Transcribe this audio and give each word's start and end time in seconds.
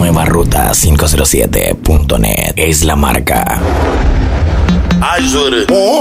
Nueva 0.00 0.24
Ruta 0.24 0.72
507.net 0.72 2.54
es 2.56 2.84
la 2.84 2.96
marca. 2.96 3.60
Ay, 5.02 5.28
sorry. 5.28 5.66
Oh. 5.70 6.00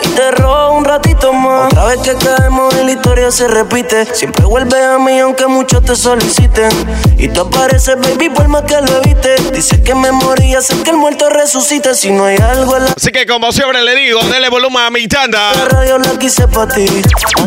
Y 0.02 0.08
te 0.08 0.30
robo 0.30 0.78
un 0.78 0.86
ratito 0.86 1.34
más. 1.34 1.70
Otra 1.70 1.84
vez 1.84 1.98
que 1.98 2.14
caemos 2.14 2.74
y 2.80 2.82
la 2.82 2.92
historia 2.92 3.30
se 3.30 3.46
repite. 3.46 4.06
Siempre 4.14 4.46
vuelve 4.46 4.82
a 4.82 4.98
mí 4.98 5.20
aunque 5.20 5.46
muchos 5.46 5.84
te 5.84 5.94
soliciten. 5.94 6.70
Y 7.18 7.28
tú 7.28 7.42
apareces, 7.42 7.96
baby, 8.00 8.30
por 8.30 8.48
más 8.48 8.62
que 8.62 8.80
lo 8.80 9.02
evites. 9.02 9.52
Dice 9.52 9.83
que 9.83 9.94
me 9.94 10.12
morí, 10.12 10.55
hace 10.55 10.74
que 10.83 10.89
el 10.89 10.96
muerto 10.96 11.28
resucite. 11.28 11.94
Si 11.94 12.11
no 12.11 12.24
hay 12.24 12.39
algo 12.39 12.74
en 12.78 12.84
la 12.86 12.92
Así 12.96 13.12
que 13.12 13.27
como 13.27 13.52
siempre 13.52 13.83
le 13.83 13.94
digo, 13.96 14.18
dele 14.33 14.48
volumen 14.48 14.80
a 14.83 14.90
mi 14.90 15.06
tanda. 15.06 15.52
radio, 15.68 15.98
la 15.98 16.18
quise 16.18 16.48
para 16.48 16.73
ti. 16.73 16.86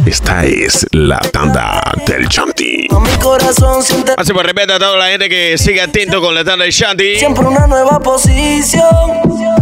Esta 0.06 0.46
es 0.46 0.86
la 0.92 1.18
tanda 1.18 1.82
del 2.06 2.30
Chanti. 2.30 2.86
A 2.92 3.00
mi 3.00 3.10
corazón 3.18 3.82
siente 3.82 4.14
Así 4.16 4.34
pues, 4.34 4.46
repete 4.46 4.74
a 4.74 4.78
toda 4.78 4.98
la 4.98 5.08
gente 5.08 5.30
que 5.30 5.58
sigue 5.58 5.82
atento 5.82 6.22
con 6.22 6.36
la 6.36 6.44
tanda 6.44 6.66
de 6.66 6.70
Shandy. 6.70 7.18
siempre 7.18 7.44
una 7.44 7.66
nueva 7.66 8.00
posición. 8.00 8.86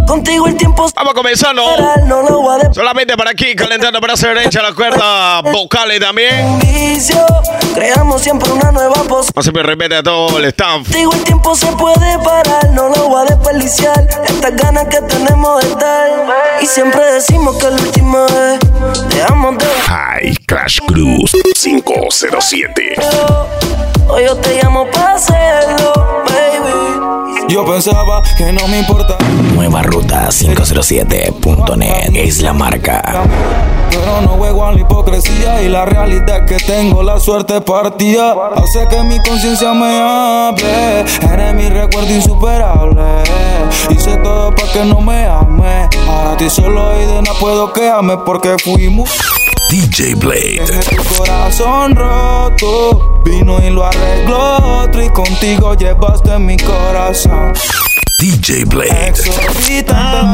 Contigo 0.06 0.46
el 0.47 0.56
tiempo 0.56 0.65
Vamos 0.96 1.14
comenzando. 1.14 1.64
será, 1.76 1.98
no 2.06 2.22
lo 2.22 2.42
voy 2.42 2.62
a 2.62 2.74
Solamente 2.74 3.16
para 3.16 3.31
aquí, 3.31 3.56
calentando 3.56 4.00
para 4.02 4.14
hacer 4.14 4.36
derecha 4.36 4.62
la 4.62 4.74
cuerda 4.74 5.42
vocales 5.42 6.00
también. 6.00 6.59
desperdicio. 6.59 7.26
Creamos 7.74 8.22
siempre 8.22 8.52
una 8.52 8.72
nueva 8.72 8.96
posición. 9.03 9.34
Así 9.36 9.52
pues, 9.52 9.66
repete 9.66 9.96
a 9.98 10.03
todo 10.03 10.38
el 10.38 10.46
staff. 10.46 10.84
Contigo 10.84 11.14
el 11.14 11.24
tiempo 11.24 11.56
se 11.56 11.68
puede 11.74 12.18
parar, 12.20 12.70
no 12.72 12.90
lo 12.90 13.09
voy 13.09 13.22
a 13.22 13.36
desperdiciar. 13.36 14.08
Estas 14.26 14.56
ganas 14.56 14.86
que 14.86 15.02
tenemos 15.02 15.62
de 15.62 15.70
estar. 15.70 16.09
Y 16.62 16.66
siempre 16.66 17.02
decimos 17.14 17.58
que 17.58 17.70
la 17.70 17.82
última 17.82 18.26
vez 18.26 18.59
dejamos 19.09 19.58
de 19.58 19.66
High 19.66 20.36
Crash 20.47 20.80
Cruise 20.88 21.32
507. 21.62 22.96
Hoy 24.08 24.24
yo 24.24 24.36
te 24.38 24.62
llamo 24.62 24.86
para 24.92 25.16
hacerlo, 25.16 25.94
baby. 26.28 26.55
Yo 27.48 27.64
pensaba 27.66 28.22
que 28.38 28.52
no 28.52 28.68
me 28.68 28.80
importa, 28.80 29.18
Nueva 29.54 29.84
Ruta 29.84 30.30
507.net 30.30 32.10
es 32.16 32.42
la 32.42 32.54
marca. 32.54 33.24
pero 33.92 34.22
no 34.22 34.30
juego 34.30 34.66
a 34.66 34.72
la 34.74 34.80
hipocresía 34.82 35.62
y 35.62 35.70
la 35.70 35.86
realidad 35.86 36.44
es 36.44 36.52
que 36.52 36.66
tengo 36.66 37.04
la 37.04 37.20
suerte 37.20 37.62
partida. 37.62 38.36
Hace 38.56 38.88
que 38.88 39.04
mi 39.04 39.20
conciencia 39.20 39.74
me 39.74 40.00
hable, 40.00 41.02
eres 41.32 41.54
mi 41.54 41.70
recuerdo 41.70 42.14
insuperable. 42.14 43.02
Hice 43.90 44.18
todo 44.18 44.54
para 44.54 44.72
que 44.72 44.84
no 44.84 45.00
me 45.02 45.26
ame. 45.26 45.88
Ahora 46.08 46.36
ti 46.38 46.50
solo 46.50 47.00
y 47.02 47.06
de 47.06 47.22
no 47.22 47.34
puedo 47.40 47.72
quedarme 47.72 48.18
porque 48.18 48.56
fuimos. 48.58 49.10
DJ 49.70 50.16
Blade. 50.16 50.62
Tu 50.90 51.16
corazón 51.16 51.96
roto, 51.96 53.22
vino 53.26 53.59
y 53.59 53.70
lo 53.70 53.86
arregló 53.86 54.84
otro 54.84 55.03
y 55.03 55.09
contigo 55.09 55.74
llevaste 55.76 56.38
mi 56.40 56.58
corazón. 56.58 57.53
DJ 58.20 58.66
Blade. 58.66 59.14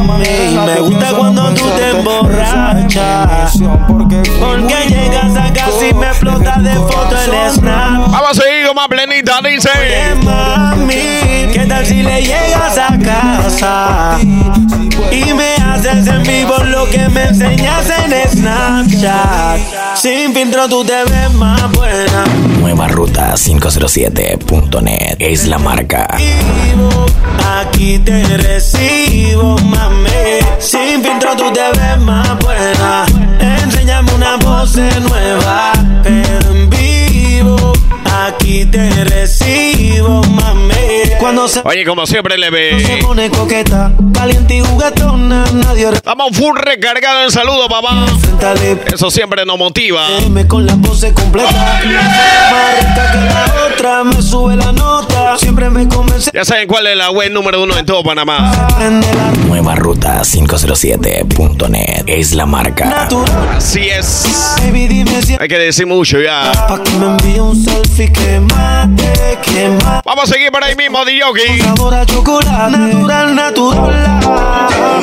Mami, 0.05 0.25
me 0.65 0.79
gusta 0.81 1.13
cuando 1.13 1.53
tú 1.53 1.65
te 1.75 1.89
emborrachas. 1.89 3.57
Porque 3.87 4.21
Porque 4.39 4.75
llegas 4.87 5.35
a 5.35 5.51
casa 5.53 5.87
y 5.89 5.93
me 5.93 6.07
explota 6.07 6.59
de 6.59 6.73
foto 6.73 7.15
el 7.25 7.51
snap. 7.51 8.11
Vamos 8.11 8.31
a 8.31 8.33
seguir 8.41 8.67
con 8.67 8.75
más 8.75 8.87
plenita, 8.87 9.41
dice. 9.41 9.69
Eh, 9.75 10.15
mami, 10.23 11.51
¿qué 11.51 11.65
tal 11.67 11.85
si 11.85 12.03
le 12.03 12.21
llegas 12.21 12.77
a 12.77 12.97
casa? 12.99 14.19
Y 15.11 15.33
me 15.33 15.55
haces 15.81 16.07
en 16.07 16.23
vivo 16.23 16.55
lo 16.65 16.85
que 16.89 17.09
me 17.09 17.23
enseñas 17.23 17.85
en 17.89 18.29
Snapchat. 18.29 19.59
Sin 19.95 20.33
filtro 20.33 20.67
tú 20.69 20.83
te 20.83 21.03
ves 21.05 21.33
más 21.33 21.71
buena. 21.71 22.23
Nueva 22.59 22.87
Ruta 22.87 23.33
507.net 23.33 25.15
es 25.19 25.47
la 25.47 25.57
marca. 25.57 26.07
Vivo, 26.17 27.05
Aquí 27.59 27.97
te 27.99 28.23
recibo, 28.37 29.57
mami. 29.57 30.09
Sin 30.59 31.03
filtro 31.03 31.35
tú 31.35 31.51
te 31.51 31.79
ves 31.79 31.97
más 31.99 32.37
buena. 32.39 33.05
Enséñame 33.63 34.13
una 34.13 34.37
pose 34.37 34.87
nueva, 34.99 35.73
pero 36.03 36.51
en 36.51 36.69
vivo. 36.69 37.73
Aquí 38.27 38.65
te 38.65 38.89
recibo, 39.05 40.21
mami. 40.23 40.80
Cuando 41.21 41.47
se, 41.47 41.61
Oye, 41.63 41.85
como 41.85 42.05
siempre 42.07 42.35
le 42.37 42.47
se 42.47 42.51
ve. 42.51 42.99
pone 43.03 43.29
coqueta, 43.29 43.91
caliente 44.13 44.55
y 44.55 44.61
juguetona, 44.61 45.45
nadie 45.53 45.87
Vamos 46.03 46.35
full 46.35 46.57
recargado 46.57 47.23
en 47.23 47.31
saludo, 47.31 47.67
papá. 47.69 48.05
Eso 48.91 49.11
siempre 49.11 49.45
nos 49.45 49.57
motiva. 49.57 50.07
Con 50.47 50.65
la 50.65 50.75
pose 50.77 51.13
completa. 51.13 51.51
Más 51.51 51.83
rica 51.83 53.11
que 53.11 53.17
la 53.19 53.67
otra, 53.67 54.03
me 54.03 54.19
sube 54.21 54.55
la 54.55 54.71
nota. 54.71 55.37
Siempre 55.37 55.69
me 55.69 55.87
convence. 55.87 56.31
Ya 56.33 56.43
saben 56.43 56.67
cuál 56.67 56.87
es 56.87 56.97
la 56.97 57.11
web 57.11 57.31
número 57.31 57.61
uno 57.61 57.77
en 57.77 57.85
todo 57.85 58.03
Panamá. 58.03 58.51
Nueva 59.47 59.75
Ruta 59.75 60.21
507.net 60.23 62.03
es 62.07 62.33
la 62.33 62.45
marca. 62.47 62.85
natural. 62.85 63.49
Así 63.57 63.87
es. 63.89 64.25
Baby, 64.65 64.87
dime 64.87 65.21
si 65.21 65.37
Hay 65.39 65.47
que 65.47 65.59
decir 65.59 65.85
mucho 65.85 66.19
ya. 66.19 66.51
Pa' 66.67 66.81
que 66.83 66.91
me 66.93 67.05
envíe 67.05 67.39
un 67.39 67.63
selfie 67.63 68.11
que 68.11 68.39
mate, 68.39 69.37
que 69.43 69.69
mate. 69.69 70.01
Vamos 70.05 70.23
a 70.29 70.33
seguir 70.33 70.51
por 70.51 70.63
ahí 70.63 70.75
mismo, 70.75 71.03
DJ. 71.11 71.61
Sabor 71.61 71.93
a 71.93 72.05
chocolate, 72.05 72.71
natural, 72.71 73.35
natural. 73.35 73.91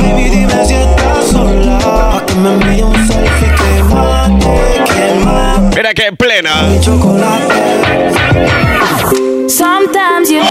Baby, 0.01 0.31
dime 0.31 0.65
si 0.65 0.75
estás 0.75 1.27
sola. 1.31 1.79
Pa' 1.79 2.25
que 2.25 2.35
me 2.37 2.55
envíe 2.55 2.83
un 2.83 2.95
selfie 3.07 3.55
que 3.55 3.83
mate, 3.95 4.85
que 4.87 5.25
mate. 5.25 5.77
Mira 5.77 5.93
que 5.93 6.13
plena. 6.13 6.81
Chocolate. 6.81 7.55
Sometimes 9.49 10.31
you 10.31 10.43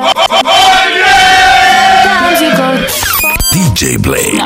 Sometimes 2.03 2.42
you 2.42 2.51
go 2.56 2.68
DJ 3.51 3.98
you. 3.98 4.38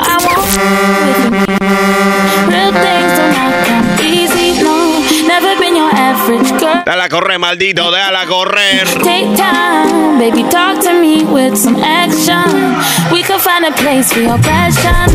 Déjala 6.92 7.08
correr, 7.08 7.38
maldito, 7.38 7.90
déjala 7.90 8.26
correr. 8.26 8.86
Take 9.02 9.34
time, 9.34 10.18
baby, 10.18 10.44
talk 10.50 10.78
to 10.82 10.92
me 10.92 11.24
with 11.24 11.56
some 11.56 11.82
action. 11.82 12.76
We 13.10 13.22
could 13.22 13.40
find 13.40 13.64
a 13.64 13.72
place 13.72 14.12
for 14.12 14.20
your 14.20 14.36
passion. 14.36 15.08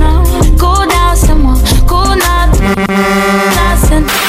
Cool 0.57 0.87
down 0.87 1.15
some 1.15 1.43
more, 1.43 1.61
cool 1.85 2.17
down. 2.17 2.49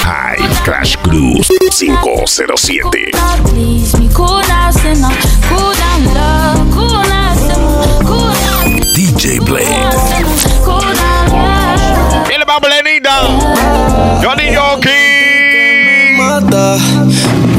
High 0.04 0.36
Crash 0.62 0.96
Cruise 0.96 1.48
507. 1.72 3.12
DJ 8.94 9.40
Blade. 9.40 9.88
Yo 14.20 14.34
ni 14.34 14.52
yo, 14.52 14.78
Mata. 16.18 16.76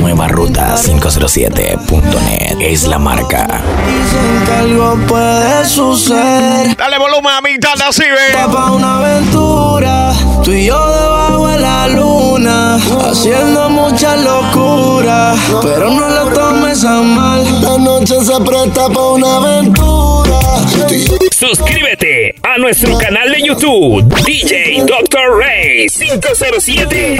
Nueva 0.01 0.27
ruta 0.27 0.75
507.net 0.75 2.57
es 2.59 2.87
la 2.87 2.99
marca. 2.99 3.47
Dicen 3.87 4.45
que 4.45 4.51
algo 4.51 4.97
puede 5.07 5.65
suceder. 5.65 6.75
Dale 6.75 6.97
volumen 6.97 7.31
a 7.37 7.41
mitad, 7.41 7.81
así 7.87 8.03
ve. 8.03 8.37
Pa' 8.51 8.71
una 8.71 8.97
aventura, 8.97 10.13
tú 10.43 10.51
y 10.51 10.65
yo 10.65 10.77
debajo 10.93 11.47
de 11.47 11.59
la 11.59 11.87
luna, 11.87 12.75
haciendo 13.09 13.69
mucha 13.69 14.17
locura, 14.17 15.35
pero 15.61 15.89
no 15.89 16.09
lo 16.09 16.25
tomes 16.33 16.83
a 16.83 17.01
mal. 17.01 17.61
La 17.61 17.77
noche 17.77 18.15
se 18.23 18.39
presta 18.41 18.89
pa' 18.89 19.09
una 19.11 19.37
aventura. 19.37 20.39
Tú 20.87 20.93
y 20.93 21.05
yo 21.05 21.28
Suscríbete 21.39 22.35
a 22.43 22.57
nuestro 22.57 22.97
canal 22.97 23.31
de 23.31 23.41
YouTube, 23.41 24.03
DJ 24.25 24.83
Dr. 24.85 25.39
Ray 25.39 25.87
507. 25.87 27.17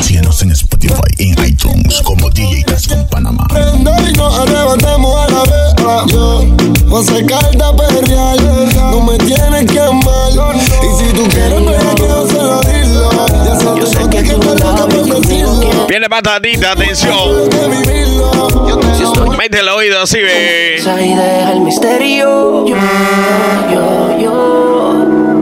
Síguenos 0.00 0.40
en 0.40 0.52
Spotify 0.52 0.94
y 1.18 1.32
en 1.32 1.44
iTunes 1.46 2.00
como 2.02 2.30
DJ 2.30 2.64
Tascon 2.64 3.06
Panamá. 3.10 3.46
prender 3.48 4.08
y 4.08 4.12
nos 4.14 4.38
arrebatamos 4.38 5.16
a 5.16 5.28
la 5.28 5.42
vez. 5.42 5.74
Ah, 5.86 6.06
Yo 6.08 6.46
voy 6.86 7.02
a 7.02 7.06
sacarte 7.06 7.62
a 7.62 7.76
perrear, 7.76 8.40
no 8.90 9.02
me 9.02 9.18
tienes 9.18 9.70
que 9.70 9.78
amar. 9.78 10.56
Y 10.56 11.04
si 11.04 11.12
tú 11.12 11.28
quieres, 11.28 11.60
me 11.60 11.76
quiero 11.94 12.26
solo 12.26 12.60
dilo. 12.62 12.77
Ya 12.77 12.77
sé, 12.77 12.77
yo 13.78 13.86
sé 13.86 14.08
que 14.10 14.22
tú 14.22 14.40
decirlo. 14.40 15.86
Viene 15.88 16.08
patadita, 16.08 16.72
atención. 16.72 17.50
Mete 19.36 19.60
el 19.60 19.68
oído, 19.68 20.00
así 20.02 20.18
ve. 20.20 20.76
el 20.76 21.60
misterio. 21.60 22.64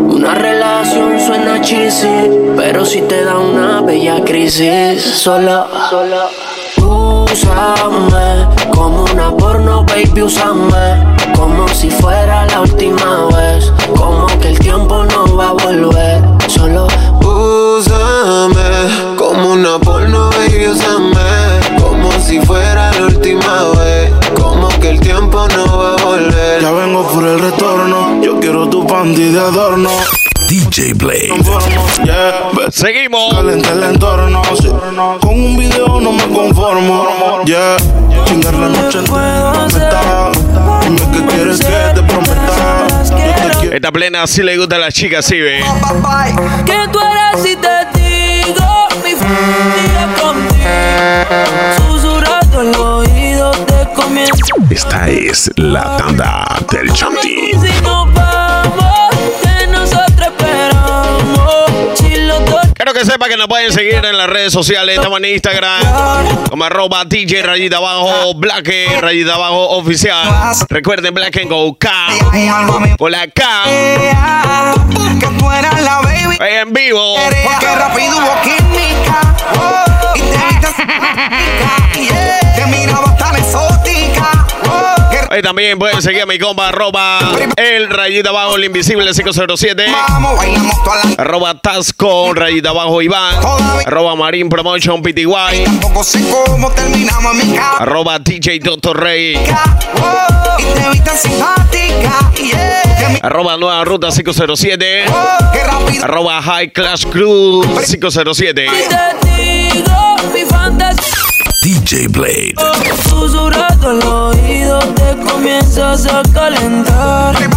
Una 0.09 0.35
relación 0.35 1.21
suena 1.21 1.61
cheesy, 1.61 2.31
pero 2.57 2.85
si 2.85 3.03
te 3.03 3.25
da 3.25 3.39
una 3.39 3.81
bella 3.83 4.25
crisis, 4.25 5.03
sola, 5.03 5.67
sola. 5.91 6.29
Úsame 6.79 8.47
como 8.71 9.05
una 9.05 9.31
porno, 9.37 9.85
baby, 9.85 10.23
úsame 10.23 11.17
como 11.35 11.69
si 11.69 11.91
fuera 11.91 12.47
la 12.47 12.61
última 12.63 13.27
vez, 13.27 13.73
como 13.97 14.27
que 14.41 14.49
el 14.49 14.59
tiempo 14.59 15.05
no 15.05 15.37
va 15.37 15.51
a 15.51 15.53
volver, 15.53 16.23
solo 16.49 16.87
úsame 18.27 19.17
como 19.17 19.53
una 19.53 19.79
porno, 19.79 20.31
baby, 20.31 20.67
úsame 20.67 21.81
como 21.81 22.11
si 22.21 22.41
fuera 22.41 22.93
la 22.93 23.07
última 23.07 23.63
vez, 23.79 24.13
como 24.35 24.69
que 24.81 24.91
el 24.91 25.01
tiempo 25.01 25.47
no 25.57 25.79
va 25.79 25.95
a 25.95 26.05
volver. 26.05 26.61
Ya 26.61 26.73
vengo 26.73 27.07
por 27.09 27.25
el 27.25 27.39
retorno. 27.39 28.23
Yo 28.23 28.41
quiero 28.41 28.69
tu 28.69 28.87
panty 28.87 29.33
de 29.33 29.39
adorno. 29.39 29.91
DJ 30.49 30.95
Blade. 30.95 31.33
Yeah. 32.05 32.51
Seguimos. 32.71 33.35
Caliente 33.35 33.69
el 33.71 33.83
entorno. 33.83 34.43
sí. 34.61 34.69
Con 35.21 35.41
un 35.41 35.57
video 35.57 36.01
no 36.01 36.13
me 36.13 36.25
conformo. 36.29 37.45
Yeah. 37.45 37.77
Chingar 38.27 38.55
la 38.55 38.69
noche 38.69 38.99
entera. 38.99 39.53
Prometa. 39.53 40.31
Dime 40.83 41.01
que 41.13 41.27
quieres 41.27 41.59
que 41.61 41.95
te 41.95 42.03
prometa. 42.03 42.87
Esta 43.73 43.93
plena 43.93 44.27
sí 44.27 44.43
le 44.43 44.57
gusta 44.57 44.77
a 44.77 44.79
las 44.79 44.95
chicas, 44.95 45.25
sí 45.25 45.41
ve. 45.41 45.61
Que 46.65 46.89
tú 46.93 46.99
eres 47.01 47.43
si 47.43 47.57
te 47.57 47.96
Esta 54.71 55.09
es 55.09 55.51
la 55.57 55.97
tanda 55.97 56.47
del 56.71 56.93
Chanti. 56.93 57.53
Sepa 63.07 63.29
que 63.29 63.37
nos 63.37 63.47
pueden 63.47 63.73
seguir 63.73 64.05
en 64.05 64.19
las 64.19 64.29
redes 64.29 64.53
sociales. 64.53 64.97
Estamos 64.97 65.19
en 65.21 65.27
Instagram 65.27 65.81
como 66.51 66.65
arroba 66.65 67.05
DJ 67.05 67.43
rayita 67.43 67.77
abajo, 67.77 68.35
Black 68.35 68.69
rayita 69.01 69.35
abajo 69.35 69.69
oficial. 69.77 70.29
Recuerden 70.69 71.15
Black 71.15 71.37
and 71.37 71.49
Go 71.49 71.79
K. 71.79 71.89
Por 72.99 73.13
la 73.13 73.29
K. 73.29 73.45
Ahí 76.41 76.55
en 76.55 76.73
vivo. 76.73 77.17
Ahí 85.37 85.43
también 85.43 85.79
pueden 85.79 86.01
seguir 86.01 86.23
a 86.23 86.27
mi 86.27 86.39
compa, 86.39 86.69
arroba 86.69 87.19
el 87.57 87.91
rayita 87.91 88.31
abajo, 88.31 88.57
el 88.57 88.65
invisible 88.65 89.05
507. 89.13 89.85
Arroba 91.19 91.61
Tasco, 91.61 92.33
rayita 92.33 92.71
abajo 92.71 93.03
Iván. 93.03 93.35
Arroba 93.85 94.17
Marín 94.17 94.49
Promotion 94.49 95.03
PTY. 95.03 95.27
Arroba 97.79 98.19
DJ 98.19 98.61
Doctor 98.61 98.99
Rey. 98.99 99.39
Arroba 103.21 103.59
Nueva 103.59 103.85
Ruta 103.85 104.09
507. 104.11 105.05
Arroba 106.03 106.41
High 106.41 106.73
Clash 106.73 107.05
Crew 107.05 107.63
507. 107.85 108.69
DJ 111.61 112.09
Blade 112.09 112.55
comienzas 115.47 116.07
a 116.07 116.23
calentar. 116.35 117.37
Tú 117.37 117.51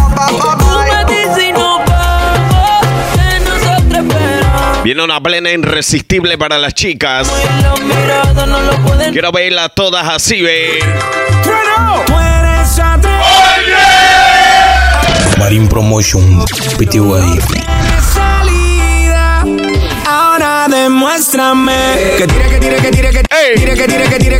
me 0.78 1.04
dices 1.12 1.44
y 1.48 1.52
no 1.52 1.78
vamos, 1.78 2.86
que 3.16 3.40
nosotros 3.40 4.04
esperamos. 4.06 4.82
Viene 4.84 5.02
una 5.02 5.20
plena 5.20 5.50
irresistible 5.50 6.38
para 6.38 6.56
las 6.58 6.72
chicas. 6.72 7.28
Quiero 9.10 9.32
verlas 9.32 9.72
todas 9.74 10.08
así, 10.08 10.40
ve. 10.40 10.78
Eres 15.16 15.38
Marine 15.38 15.66
Promotion 15.68 16.44
PTY. 16.78 17.40
salida. 18.14 19.44
Ahora 20.06 20.68
demuéstrame 20.68 21.74
que 22.18 22.26
tire, 22.28 22.48
que 22.50 22.58
tire, 22.60 22.76
que 22.76 22.90
tire, 22.90 23.10
que 23.10 23.18
Ey. 23.18 23.54
tire, 23.56 23.74
que 23.74 23.86
tire, 23.86 24.04
que 24.04 24.18
tire, 24.18 24.38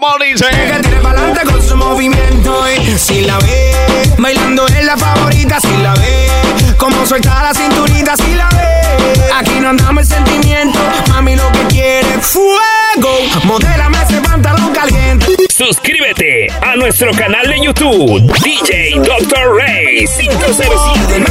¿Cómo 0.00 0.16
dice? 0.18 0.46
que 0.48 0.80
tire 0.82 1.00
pa'lante 1.00 1.42
con 1.42 1.60
su 1.60 1.76
movimiento 1.76 2.64
y 2.70 2.98
si 2.98 3.20
la 3.20 3.38
ve 3.40 3.74
bailando 4.16 4.66
es 4.66 4.82
la 4.82 4.96
favorita 4.96 5.60
si 5.60 5.76
la 5.82 5.92
ve 5.94 6.26
como 6.78 7.04
suelta 7.04 7.42
la 7.42 7.52
cinturita 7.52 8.16
si 8.16 8.34
la 8.34 8.48
ve 8.48 9.30
aquí 9.36 9.60
no 9.60 9.68
andamos 9.68 10.04
el 10.04 10.08
sentimiento 10.08 10.78
mami 11.08 11.36
lo 11.36 11.52
que 11.52 11.66
quiere 11.68 12.14
es 12.18 12.26
fuego 12.26 13.18
modélame 13.44 13.98
ese 14.02 14.22
pantalón 14.22 14.72
caliente 14.72 15.26
Suscríbete 15.50 16.46
a 16.62 16.74
nuestro 16.76 17.12
canal 17.12 17.46
de 17.46 17.60
YouTube, 17.60 18.32
DJ 18.42 18.94
Dr. 18.94 19.58
Ray 19.58 20.06
507. 20.06 21.26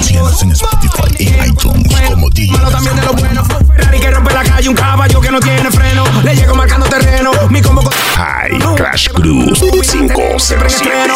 Síguenos 0.00 0.42
en 0.42 0.52
Spotify 0.52 1.03
y 1.03 1.03
en 1.18 1.46
iTunes 1.46 2.00
como 2.08 2.30
DJ 2.30 2.58
también 2.70 2.96
de 2.96 3.02
lo 3.02 3.12
bueno 3.12 3.44
Ferrari 3.44 4.00
que 4.00 4.10
rompe 4.10 4.34
la 4.34 4.42
calle 4.42 4.68
un 4.68 4.74
caballo 4.74 5.20
que 5.20 5.30
no 5.30 5.40
tiene 5.40 5.70
freno 5.70 6.04
le 6.22 6.34
llego 6.34 6.54
marcando 6.54 6.86
terreno 6.86 7.30
mi 7.50 7.60
combo 7.60 7.82
con 7.82 7.92
High 7.92 8.58
Crash 8.76 9.08
Cruz 9.08 9.64
Siempre 9.94 10.28
en 10.28 10.36
507. 10.38 10.66
estreno. 10.66 11.14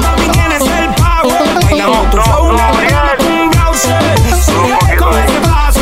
Mami, 0.00 0.28
tienes 0.28 0.62
el 0.62 0.94
power. 0.94 1.64
Bailamos 1.64 2.10
tu 2.10 2.16
flow, 2.16 2.52
un. 2.52 2.58
Con 4.98 5.18
ese 5.18 5.40
paso. 5.40 5.80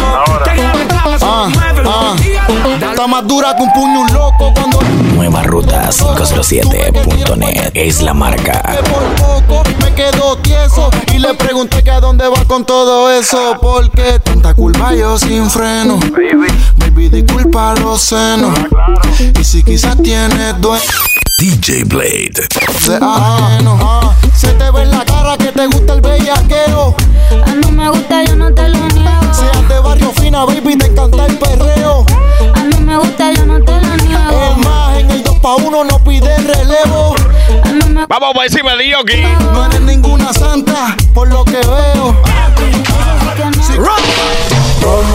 Está 2.91 3.07
más 3.07 3.27
dura 3.27 3.57
que 3.57 3.63
un 3.63 3.73
puño 3.73 4.01
un 4.01 4.13
loco 4.13 4.53
cuando 4.55 4.81
Nueva 5.15 5.43
ruta 5.43 5.91
507.net 5.91 7.71
es 7.75 8.03
la 8.03 8.15
marca. 8.15 8.63
por 8.91 9.05
poco 9.15 9.74
quedó 9.95 10.37
tieso 10.39 10.91
y 11.13 11.19
le 11.19 11.35
pregunté 11.35 11.83
que 11.83 11.91
a 11.91 12.01
dónde 12.01 12.29
va 12.29 12.45
con 12.45 12.65
todo 12.65 13.11
eso. 13.11 13.57
Porque 13.61 14.19
tanta 14.23 14.55
culpa 14.55 14.95
yo 14.95 15.19
sin 15.19 15.49
freno. 15.49 15.99
Baby, 16.77 17.09
disculpa 17.09 17.75
los 17.81 18.01
senos. 18.01 18.59
Y 19.39 19.45
si 19.45 19.63
quizás 19.63 19.97
tienes 20.03 20.61
dueño. 20.61 20.83
DJ 21.39 21.85
Blade. 21.85 22.47
Ah, 23.01 24.15
se 24.35 24.53
te 24.53 24.71
ve 24.71 24.83
en 24.83 24.91
la 24.93 25.05
cara 25.05 25.37
que 25.37 25.47
te 25.47 25.67
gusta 25.67 25.95
el 25.95 26.01
bellaqueo. 26.01 26.95
Ah, 27.45 27.51
a 27.51 27.55
mí 27.55 27.73
me 27.73 27.91
gusta, 27.91 28.25
yo 28.25 28.37
no 28.37 28.55
te 28.55 28.69
lo 28.69 28.89
niego. 28.89 29.35
Seas 29.35 29.69
de 29.69 29.81
barrio 29.81 30.13
fina, 30.13 30.45
baby, 30.45 30.77
te 30.79 30.87
encanta 30.87 31.27
el 31.27 31.37
perreo. 31.37 32.07
Ah, 32.55 32.61
a 32.61 32.65
mí 32.65 32.77
me 32.81 32.97
gusta, 32.99 33.33
yo 33.33 33.45
no 33.47 33.63
te 33.63 33.73
lo 33.73 33.97
niego 33.97 34.15
pa' 35.45 35.57
uno 35.57 35.85
no 35.85 35.99
pide 36.03 36.35
relevo. 36.39 37.15
Vamos 38.09 38.33
por 38.33 38.45
encima 38.45 38.75
del 38.77 38.91
yogi. 38.93 39.23
No 39.53 39.67
eres 39.67 39.83
ninguna 39.83 40.33
santa, 40.33 40.97
por 41.13 41.29
lo 41.29 41.45
que 41.45 41.59
veo. 41.59 42.17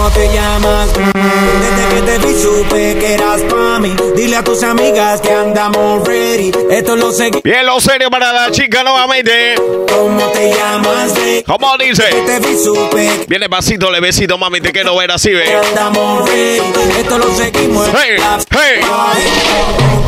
¿Cómo 0.10 0.28
te 0.28 0.34
llamas? 0.34 0.90
Desde 0.94 1.96
que 1.96 2.02
te 2.02 2.28
vi 2.28 2.42
supe 2.42 2.98
que 3.00 3.14
eras 3.14 3.42
pa' 3.44 3.80
mí. 3.80 3.96
Dile 4.16 4.38
a 4.38 4.44
tus 4.44 4.64
amigas 4.64 5.22
que 5.22 5.32
andamos 5.32 6.08
ready. 6.08 6.52
Esto 6.72 6.96
lo 6.96 7.12
seguí. 7.12 7.40
Bien, 7.44 7.66
lo 7.66 7.80
serio 7.80 8.10
para 8.10 8.34
la 8.34 8.50
chica 8.52 8.82
nuevamente. 8.84 9.56
¿Cómo 9.56 10.26
te 10.32 10.50
llamas? 10.54 11.14
De 11.14 11.44
¿Cómo 11.46 11.78
dice? 11.78 12.04
te 12.26 12.40
vi 12.40 12.58
supe 12.58 13.26
Viene 13.28 13.50
pasito, 13.50 13.92
le 13.92 14.00
besito, 14.00 14.38
mami, 14.38 14.62
te 14.62 14.72
quiero 14.72 14.96
ver 14.98 15.12
así, 15.12 15.30
que 15.30 15.36
ve. 15.36 15.56
andamos 15.56 16.28
ready. 16.28 16.62
Esto 17.00 17.18
lo 17.20 17.36
seguimos. 17.36 17.88
Hey, 17.94 18.18
hey. 18.52 18.82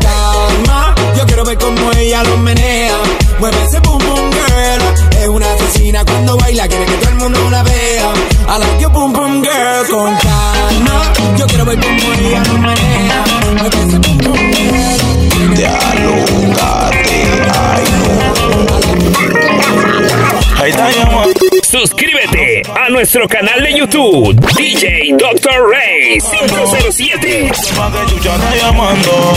Calma, 0.01 0.96
Yo 1.17 1.25
quiero 1.27 1.43
ver 1.46 1.58
cómo 1.60 1.91
ella 1.93 2.24
lo 2.24 2.38
menea. 2.38 2.98
Mueve 3.39 3.58
ese 3.67 3.79
boom. 3.81 4.01
Es 5.22 5.28
una 5.28 5.54
asesina 5.54 6.04
cuando 6.04 6.36
baila, 6.36 6.68
quiere 6.68 6.84
que 6.84 6.94
todo 6.94 7.10
el 7.10 7.16
mundo 7.18 7.50
la 7.51 7.62
vea. 7.62 8.12
I 8.48 8.58
like 8.58 8.82
your 8.82 8.90
boom 8.92 9.13
boom 9.13 9.44
girl. 9.44 9.86
Con 9.88 10.16
calma, 10.16 11.13
yo 11.38 11.46
quiero 11.46 11.63
ver 11.63 11.80
cómo 11.80 12.13
ella 12.13 12.44
lo 12.44 12.54
menea. 12.58 13.24
Mueve 13.60 13.82
ese 13.88 14.00
boom 14.00 14.18
boom 14.18 14.51
girl. 14.51 15.00
Está 15.54 15.94
llamando. 17.84 18.80
Suscríbete 21.63 22.62
a 22.75 22.90
nuestro 22.90 23.28
canal 23.28 23.62
de 23.62 23.74
YouTube, 23.78 24.36
DJ 24.56 25.16
Dr. 25.18 25.70
Ray 25.72 26.20
507. 26.20 27.51
Pa' 27.75 27.92
que 27.92 28.06
chucha 28.13 28.36
está 28.36 28.56
llamando. 28.56 29.34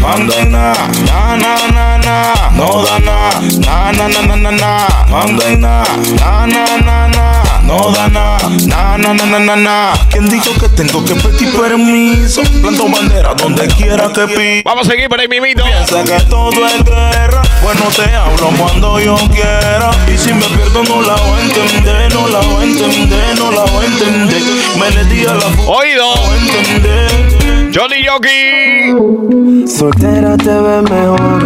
Manda 0.00 0.44
na, 0.44 0.72
na, 1.06 1.36
na, 1.36 1.98
na. 1.98 2.50
No 2.56 2.84
da 2.84 2.98
na, 2.98 3.30
na, 3.66 3.92
na, 3.92 4.08
na, 4.08 4.36
na, 4.36 4.50
na. 4.50 4.88
Manda 5.08 5.56
na, 5.56 5.84
na, 6.20 6.46
na, 6.46 6.76
na, 6.78 7.08
na. 7.08 7.47
No 7.68 7.92
da 7.92 8.08
na, 8.08 8.38
na, 8.66 8.96
na, 8.96 9.12
na, 9.12 9.26
na, 9.26 9.38
na, 9.38 9.56
na. 9.56 9.92
¿Quién 10.08 10.26
dijo 10.30 10.54
que 10.58 10.70
tengo 10.70 11.04
que 11.04 11.14
pedir 11.16 11.52
permiso? 11.52 12.40
Planto 12.62 12.88
bandera 12.88 13.34
donde 13.34 13.68
quiera 13.68 14.10
que 14.10 14.26
pi. 14.26 14.62
Vamos 14.64 14.88
a 14.88 14.90
seguir 14.90 15.10
por 15.10 15.20
ahí, 15.20 15.28
mimito. 15.28 15.64
Piensa 15.64 16.02
que 16.02 16.18
todo 16.30 16.66
es 16.66 16.82
guerra. 16.82 17.42
Bueno, 17.62 17.82
te 17.94 18.14
hablo 18.14 18.48
cuando 18.58 18.98
yo 18.98 19.16
quiera. 19.30 19.90
Y 20.10 20.16
si 20.16 20.32
me 20.32 20.46
pierdo, 20.46 20.82
no 20.82 21.02
la 21.02 21.14
voy 21.16 21.40
a 21.40 21.42
entender. 21.42 22.14
No 22.14 22.28
la 22.28 22.40
voy 22.40 22.64
a 22.64 22.70
entender, 22.70 23.38
no 23.38 23.50
la 23.50 23.64
voy 23.64 23.84
a 23.84 23.88
entender. 23.88 24.42
Me 24.78 24.90
le 24.90 25.04
di 25.04 25.26
a 25.26 25.34
la 25.34 25.46
Oído. 25.66 26.14
no 26.14 26.22
voy 26.22 26.38
a 26.38 26.40
entender. 26.40 27.70
Johnny 27.74 28.02
Yoki. 28.02 29.66
Soltera 29.68 30.38
te 30.38 30.54
ves 30.54 30.90
mejor. 30.90 31.42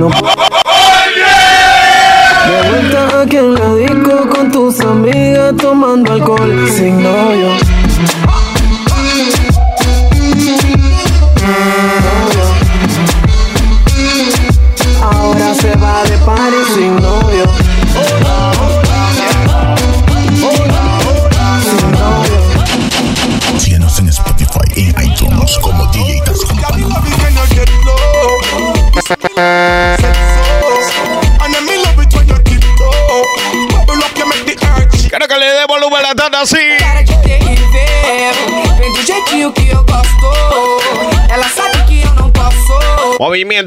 No 0.00 0.08
De 0.08 0.67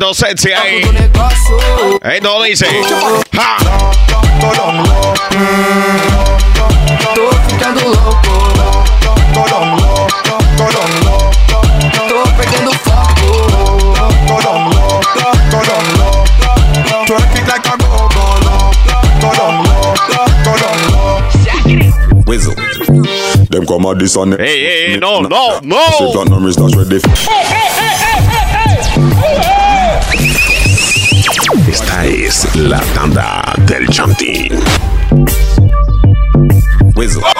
Movimiento 0.01 0.13
sexy 0.15 0.51
ahí. 0.51 0.81
Do 0.81 0.93
negócio. 0.93 1.99
Esto 2.01 2.43
dice. 2.43 2.65
Ja. 3.33 3.57
Tô 7.13 7.31
ficando 7.47 7.81
louco. 7.81 8.17
Tô 12.09 12.23
perdendo 12.35 12.71
foco. 12.71 13.51
Whistle. 22.25 22.55
Them 23.51 23.65
come 23.67 23.85
at 23.85 23.99
this 23.99 24.15
on 24.17 24.31
Hey, 24.31 24.37
hey, 24.37 24.91
hey, 24.93 24.99
no, 24.99 25.19
no, 25.19 25.59
Say 25.59 25.67
no. 25.67 26.11
platinum 26.13 26.47
is 26.47 26.57
not 26.57 26.73
ready. 26.75 27.40
Esta 31.71 32.05
es 32.05 32.53
la 32.57 32.81
tanda 32.93 33.41
del 33.65 33.87
chantín. 33.87 34.59
Whistle. 36.95 37.30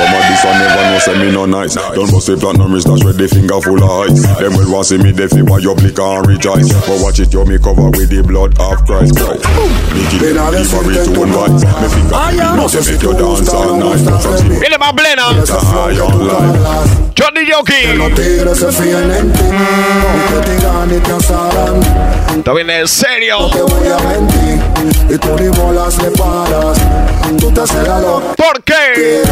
Them 0.00 0.08
come 0.08 0.16
at 0.16 0.24
this 0.32 0.44
one 0.44 0.58
never 0.58 0.82
know 0.88 0.98
say 0.98 1.14
me 1.20 1.28
no 1.32 1.44
nice. 1.44 1.74
Don't 1.74 2.10
bust 2.10 2.26
say 2.26 2.36
platinum 2.36 2.74
is 2.74 2.86
not 2.86 3.04
ready. 3.04 3.28
Finger 3.28 3.60
full 3.60 3.82
of 3.82 4.08
ice. 4.08 4.22
Them 4.40 4.56
will 4.56 4.72
want 4.72 4.86
see 4.86 4.96
me 4.96 5.12
deaf 5.12 5.32
why 5.44 5.58
you 5.58 5.74
blick 5.74 5.98
and 5.98 6.26
rejoice. 6.26 6.72
But 6.88 7.00
watch 7.04 7.20
it, 7.20 7.32
you 7.32 7.44
me 7.44 7.58
cover 7.58 7.90
with 7.92 8.08
the 8.08 8.22
blood 8.24 8.56
of 8.58 8.80
Christ. 8.88 9.16
Christ. 9.20 9.44
Make 9.92 10.08
it 10.16 10.24
deeper 10.24 10.80
with 10.88 11.04
two 11.04 11.26
bites. 11.28 11.64
Me 11.68 11.88
finger 11.92 12.56
no 12.56 12.66
say 12.68 12.80
make 12.80 13.02
you 13.02 13.12
dance 13.12 13.48
all 13.52 13.76
night. 13.76 14.00
From 14.00 14.36
see 14.40 14.56
Viene 14.60 14.78
más 14.78 14.92
plena. 14.96 15.36
the 15.44 15.58
high 15.60 16.00
on 16.00 16.16
life. 16.26 17.14
Johnny 17.14 17.44
Yoki. 17.44 18.14
tigres 18.16 18.58
se 18.58 18.72
fían 18.72 19.10
en 19.10 19.32
ti, 19.32 19.42
aunque 19.44 20.46
te 20.46 20.54
digan 20.56 20.90
y 20.90 21.00
te 21.00 21.12
asaran, 21.12 21.80
Esto 22.38 22.54
viene 22.54 22.80
en 22.80 22.88
serio. 22.88 23.50
te 23.52 23.60
voy 23.62 23.88
a 23.88 23.98
mentir, 23.98 24.59
y 25.08 25.18
tú 25.18 25.28
ni 25.38 25.48
bolas 25.48 25.96
le 26.02 26.10
paras, 26.10 26.78
tú 27.38 27.50
te 27.50 27.60
haces 27.60 27.86
la 27.86 28.00
loca. 28.00 28.34
¿Por 28.36 28.62
qué? 28.64 29.22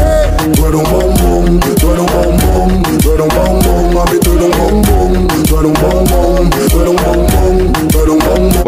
Tú 0.55 0.67
eres 0.67 0.81
un 0.81 0.91
bombón, 0.91 1.61
tú 1.61 1.91
eres 1.91 2.01
un 2.01 2.07
bombón, 2.07 2.83
tú 2.99 3.13
eres 3.13 3.23
un 3.23 3.29
bombón, 3.29 3.95
mami, 3.95 4.19
tú 4.21 4.33
eres 4.33 4.45
un 4.45 4.83
bombón, 4.83 5.29
tú 5.47 5.59
eres 5.59 5.67
un 5.67 5.75
bombón, 5.75 6.51
tú 6.51 6.81
eres 6.81 6.91
un 6.91 6.97
bombón, 6.97 7.58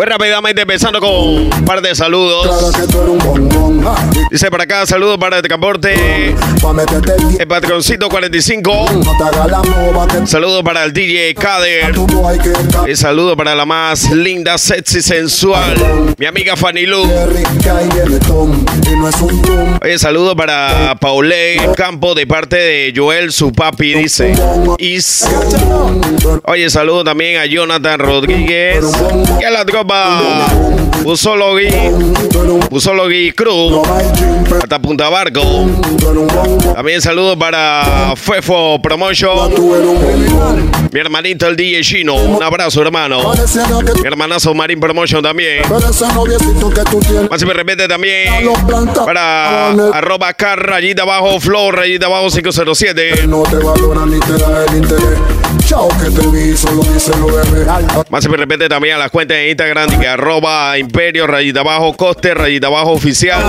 Voy 0.01 0.07
rápidamente 0.07 0.63
empezando 0.63 0.99
con 0.99 1.11
un 1.11 1.65
par 1.67 1.83
de 1.83 1.95
saludos. 1.95 2.73
Ah, 3.85 4.11
y 4.15 4.33
Dice 4.33 4.51
por 4.51 4.63
acá, 4.63 4.87
saludos 4.87 5.19
para 5.19 5.37
el 5.37 5.43
Caporte, 5.47 6.35
el 7.39 7.47
patroncito 7.47 8.09
45. 8.09 8.87
no 8.93 9.17
te 9.19 9.25
hagas 9.25 9.51
la 9.51 9.59
boba 9.59 10.09
que 10.09 10.27
Saludos 10.27 10.63
para 10.63 10.85
el 10.85 10.95
DJ 10.95 11.35
Kader. 11.35 11.95
El 12.87 12.97
saludo 12.97 13.37
para 13.37 13.55
la 13.55 13.67
más 13.67 14.11
linda, 14.11 14.57
sexy, 14.57 15.03
sensual. 15.03 16.15
Mi 16.17 16.25
amiga 16.25 16.57
Fanny 16.57 16.87
Lu. 16.87 17.05
y 17.05 17.09
y. 18.89 19.85
Oye, 19.85 19.99
saludo 19.99 20.35
para 20.35 20.97
Paulé 20.99 21.61
Campo 21.77 22.15
de 22.15 22.27
parte 22.27 22.57
de 22.57 22.95
Joel, 22.97 23.33
su 23.33 23.53
papi, 23.53 23.93
dice. 23.93 24.33
Is. 24.79 25.29
Oye, 26.45 26.71
saludo 26.71 27.05
también 27.05 27.39
a 27.39 27.45
Jonathan 27.45 27.99
Rodríguez. 27.99 28.83
Y 29.39 29.45
a 29.45 29.51
la 29.51 29.63
tropa 29.67 29.90
Busologui. 31.03 31.69
Busologui 32.71 33.33
Cruz. 33.33 33.89
Hasta 34.63 34.79
Punta 34.79 35.09
Barco. 35.09 35.43
También 36.75 37.01
saludo 37.01 37.39
para 37.39 38.15
Fefo 38.17 38.81
Promotion. 38.81 39.53
Mi 40.93 41.01
hermanito 41.01 41.47
el 41.47 41.57
DJ 41.57 41.81
Chino. 41.83 42.15
Un 42.15 42.43
abrazo, 42.43 42.83
hermano. 42.83 43.33
Mi 44.01 44.07
hermanazo 44.07 44.55
Marín 44.55 44.79
Promotion 44.79 45.23
también. 45.23 45.63
Más 47.31 47.43
y 47.43 47.47
me 47.47 47.55
repite 47.55 47.89
también 47.89 48.51
para 49.05 49.71
arroba 49.93 50.33
car 50.35 50.59
rayita 50.59 51.03
abajo 51.03 51.41
flow 51.41 51.71
rayita 51.73 52.07
abajo 52.07 52.29
507. 52.29 53.27
Chao 55.71 55.87
que 56.01 56.11
te 56.11 56.27
vi, 56.27 56.57
solo 56.57 56.83
dice 56.83 57.13
lo 57.17 57.27
bebé. 57.27 57.65
Más 58.09 58.25
y 58.25 58.29
me 58.29 58.37
repite 58.37 58.69
también 58.69 58.97
a 58.97 58.99
las 58.99 59.09
cuentas 59.13 59.37
de 59.37 59.51
Instagram 59.51 60.01
que 60.01 60.09
arroba 60.09 60.77
imperio 60.77 61.29
rayita 61.29 61.61
abajo 61.61 61.93
coste 61.93 62.35
rayita 62.35 62.67
abajo 62.67 62.91
oficial. 62.91 63.41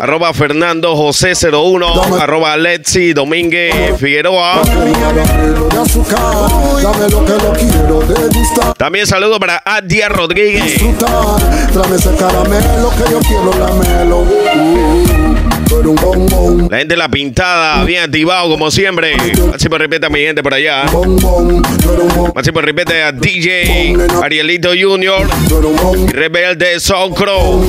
Arroba 0.00 0.32
Fernando 0.32 0.94
José 0.94 1.32
01. 1.34 2.20
Arroba 2.20 2.56
Letzi 2.56 3.12
Domínguez 3.12 3.98
Figueroa. 3.98 4.62
de. 8.06 8.74
También 8.76 9.08
saludo 9.08 9.40
para 9.40 9.60
Adia 9.64 10.08
Rodríguez. 10.08 10.62
Disfrutar, 10.62 11.40
tráeme 11.72 11.96
ese 11.96 12.14
caramelo 12.14 12.90
que 12.90 13.10
yo 13.10 13.18
quiero 13.18 13.50
lamelo. 13.58 15.15
La 16.70 16.78
gente 16.78 16.96
la 16.96 17.08
pintada, 17.08 17.84
bien 17.84 18.04
activado 18.04 18.48
como 18.50 18.70
siempre. 18.70 19.16
Máximo 19.50 19.78
repete 19.78 20.06
a 20.06 20.08
mi 20.08 20.20
gente 20.20 20.42
por 20.42 20.54
allá. 20.54 20.84
Máximo 22.34 22.60
repete 22.60 23.02
a 23.02 23.12
DJ 23.12 23.96
Arielito 24.22 24.70
Junior. 24.78 25.26
Rebelde 26.08 26.78
Socro. 26.78 27.60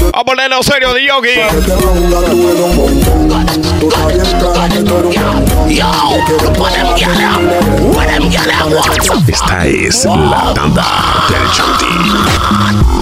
Vamos 0.00 0.12
a 0.14 0.24
ponernos 0.24 0.66
serio 0.66 0.92
de 0.94 1.06
yogi. 1.06 1.28
Esta 9.28 9.66
es 9.66 10.04
la 10.04 10.52
tanda 10.54 10.84
del 11.28 11.50
Chanti. 11.52 13.01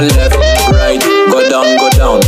left, 0.00 0.36
right, 0.72 1.00
go 1.30 1.48
down, 1.48 1.76
go 1.78 1.88
down. 1.90 2.20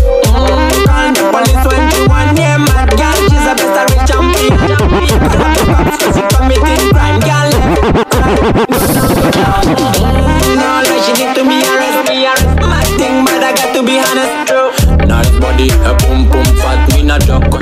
Thing, 12.99 13.25
but 13.25 13.45
I 13.45 13.53
got 13.55 13.73
to 13.77 13.83
be 13.85 14.01
honest. 14.01 14.51
True. 14.51 14.73
Nice 15.07 15.31
body, 15.39 15.69
a 15.87 15.95
pum 15.95 16.29
pum 16.29 16.45
fat, 16.57 16.91
joke. 17.25 17.61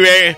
Ve. 0.00 0.36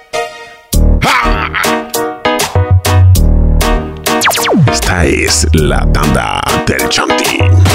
Esta 4.73 5.05
es 5.05 5.47
la 5.53 5.87
tanda 5.93 6.41
del 6.67 6.89
Chanti. 6.89 7.70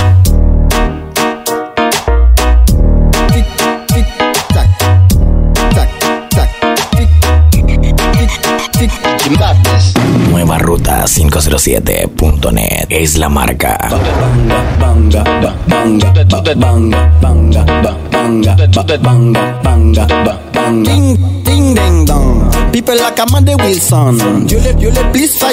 107.net 11.57 12.87
es 12.89 13.17
la 13.17 13.29
marca. 13.29 13.77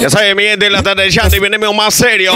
Ya 0.00 0.11
saben, 0.11 0.37
mi 0.37 0.42
gente, 0.42 0.71
la 0.71 0.82
tarde 0.82 1.04
de 1.04 1.37
y 1.37 1.75
más 1.75 1.94
serio. 1.94 2.32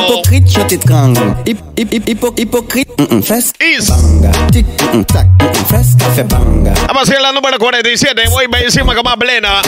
Vamos 6.87 7.09
a 7.09 7.13
ir 7.13 7.19
a 7.19 7.23
la 7.23 7.33
número 7.33 7.59
47. 7.59 8.23
Voy 8.31 8.47
encima 8.63 8.95
con 8.95 9.05
más 9.05 9.17
plena. 9.17 9.61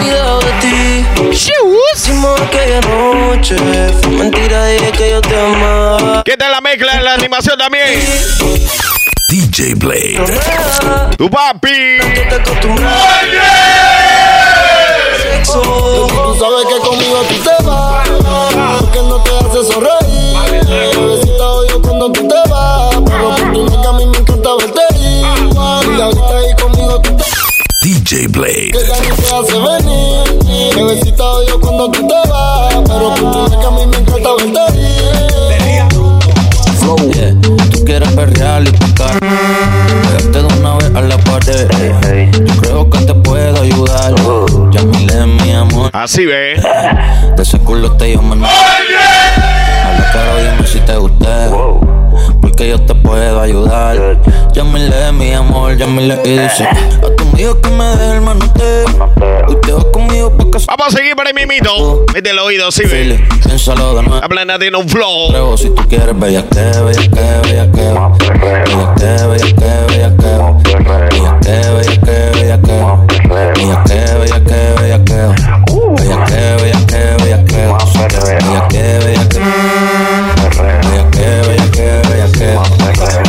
Mira 0.00 0.22
ahora 0.28 0.56
a 0.56 0.60
ti. 0.60 1.04
She 1.32 1.52
was. 1.64 2.08
Mentira, 4.08 4.70
ella 4.70 4.92
que 4.92 5.10
yo 5.10 5.20
te 5.20 5.36
amaba. 5.38 6.22
Que 6.24 6.36
te 6.36 6.48
la 6.48 6.60
mezcla 6.60 6.92
en 6.94 7.04
la 7.04 7.14
animación 7.14 7.58
también. 7.58 8.00
DJ 9.28 9.74
Blade. 9.74 10.20
Tu 11.16 11.28
papi. 11.30 11.68
Ay, 11.68 12.00
qué 12.12 12.28
sexo. 15.22 15.60
Tú 15.60 16.36
sabes 16.38 16.66
que 16.68 16.78
conmigo 16.86 17.16
se 17.44 17.54
va. 17.64 18.02
yo 48.12 48.22
me 48.22 48.34
enojo. 48.34 48.52
Habla 48.52 50.10
claro, 50.12 50.36
dime 50.38 50.66
si 50.66 50.78
te 50.80 50.96
gusté. 50.96 51.26
Porque 52.40 52.68
yo 52.68 52.80
te 52.80 52.94
puedo 52.94 53.40
ayudar. 53.40 54.18
Llámale 54.52 55.12
mi 55.12 55.32
amor, 55.32 55.76
llámale 55.76 56.20
y 56.24 56.38
dice. 56.38 56.64
A 56.64 57.16
tu 57.16 57.24
amigo 57.28 57.60
que 57.60 57.70
me 57.70 57.84
dé 57.96 58.16
el 58.16 58.20
manoteo. 58.20 58.86
Usted 59.48 59.74
va 59.74 59.92
conmigo 59.92 60.32
porque 60.36 60.58
Vamos 60.66 60.94
a 60.94 60.96
seguir 60.96 61.16
para 61.16 61.30
el 61.30 61.34
mimito. 61.34 62.04
Mete 62.12 62.30
el 62.30 62.38
oído, 62.38 62.70
sí, 62.70 62.84
ve. 62.84 63.24
Piénsalo 63.44 63.94
de 63.94 64.02
nuevo. 64.02 64.24
Habla 64.24 64.58
flow. 64.88 65.28
Creo 65.28 65.56
si 65.56 65.70
tú 65.70 65.86
quieres, 65.88 66.18
bella 66.18 66.44
que, 66.48 66.60
bella 66.60 67.08
que, 67.08 67.48
bella 67.48 67.72
que. 67.72 67.82
Bella 68.38 68.94
que, 68.94 69.06
bella 69.26 69.54
que, 69.54 69.70
bella 69.88 70.16
que. 70.16 70.30
Bella 71.10 71.38
que, 71.40 71.50
bella 71.72 72.00
que, 72.00 72.30
bella 72.34 72.60
que. 72.60 73.20
Bella 73.28 73.84
que, 73.84 74.18
bella 74.18 74.44
que, 74.44 74.79
I 78.72 78.78
like 79.02 79.20
that 80.10 80.28
you 80.90 81.18
like 81.18 81.40
bella 81.50 81.70
que, 81.70 81.86
bella 82.08 82.26
que. 82.32 82.46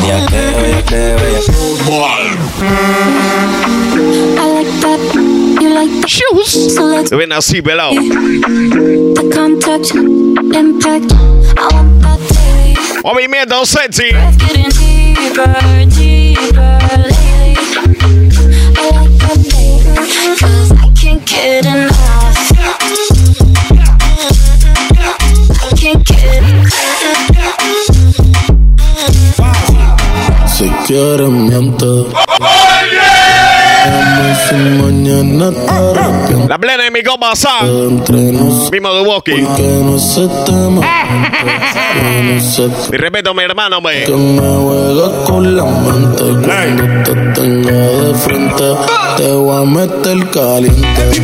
Bella 0.02 0.20
que, 0.28 0.42
bella 0.62 0.82
que, 0.86 1.02
bella 1.18 1.42
que. 1.42 1.52
Shoes. 6.06 6.52
Ven 7.12 7.32
así, 7.32 7.62
pelado. 7.62 7.94
Movimiento 13.04 13.66
sexy. 13.66 14.12
I 14.14 14.32
can't 20.96 21.26
get 21.26 21.66
enough 21.66 22.31
quieres 30.92 31.30
miente. 31.30 31.86
La 36.50 36.58
plena 36.58 36.84
de 36.84 36.92
mi 36.92 37.02
copa 37.02 37.34
nos 38.34 38.72
Mismo 38.72 38.90
se 42.42 42.64
Y 42.94 42.98
respeto 42.98 43.32
a 43.32 43.34
mi 43.34 43.44
hermano, 43.44 43.78
hombre. 43.78 44.04
que 44.04 44.12
me 44.12 44.42
juega 44.42 45.24
con 45.24 45.56
la 45.56 45.64
mente. 45.64 46.24
Cuando 46.24 46.84
te 47.04 47.14
tenga 47.42 47.72
de 47.72 48.14
frente, 48.16 48.64
te 49.18 49.32
voy 49.32 49.62
a 49.62 49.66
meter 49.66 50.30
caliente. 50.32 51.22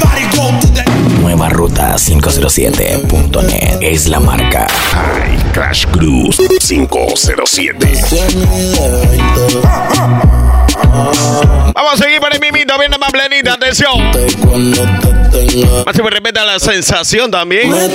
Nueva 1.22 1.50
ruta 1.50 1.96
507.net 1.96 3.80
es 3.82 4.08
la 4.08 4.20
marca. 4.20 4.68
Ay, 4.94 5.37
Crash 5.58 5.88
Cruz 5.88 6.38
507. 6.38 7.92
Vamos 11.74 11.94
a 11.94 11.98
seguir 11.98 12.20
por 12.20 12.32
el 12.32 12.40
mimito, 12.40 12.78
viene 12.78 12.96
más 13.00 13.12
plenita, 13.12 13.54
atención. 13.54 14.12
Más 15.84 15.96
se 15.96 16.04
me 16.04 16.12
respeta 16.12 16.46
la 16.46 16.60
sensación 16.60 17.32
también. 17.32 17.72
Me 17.72 17.88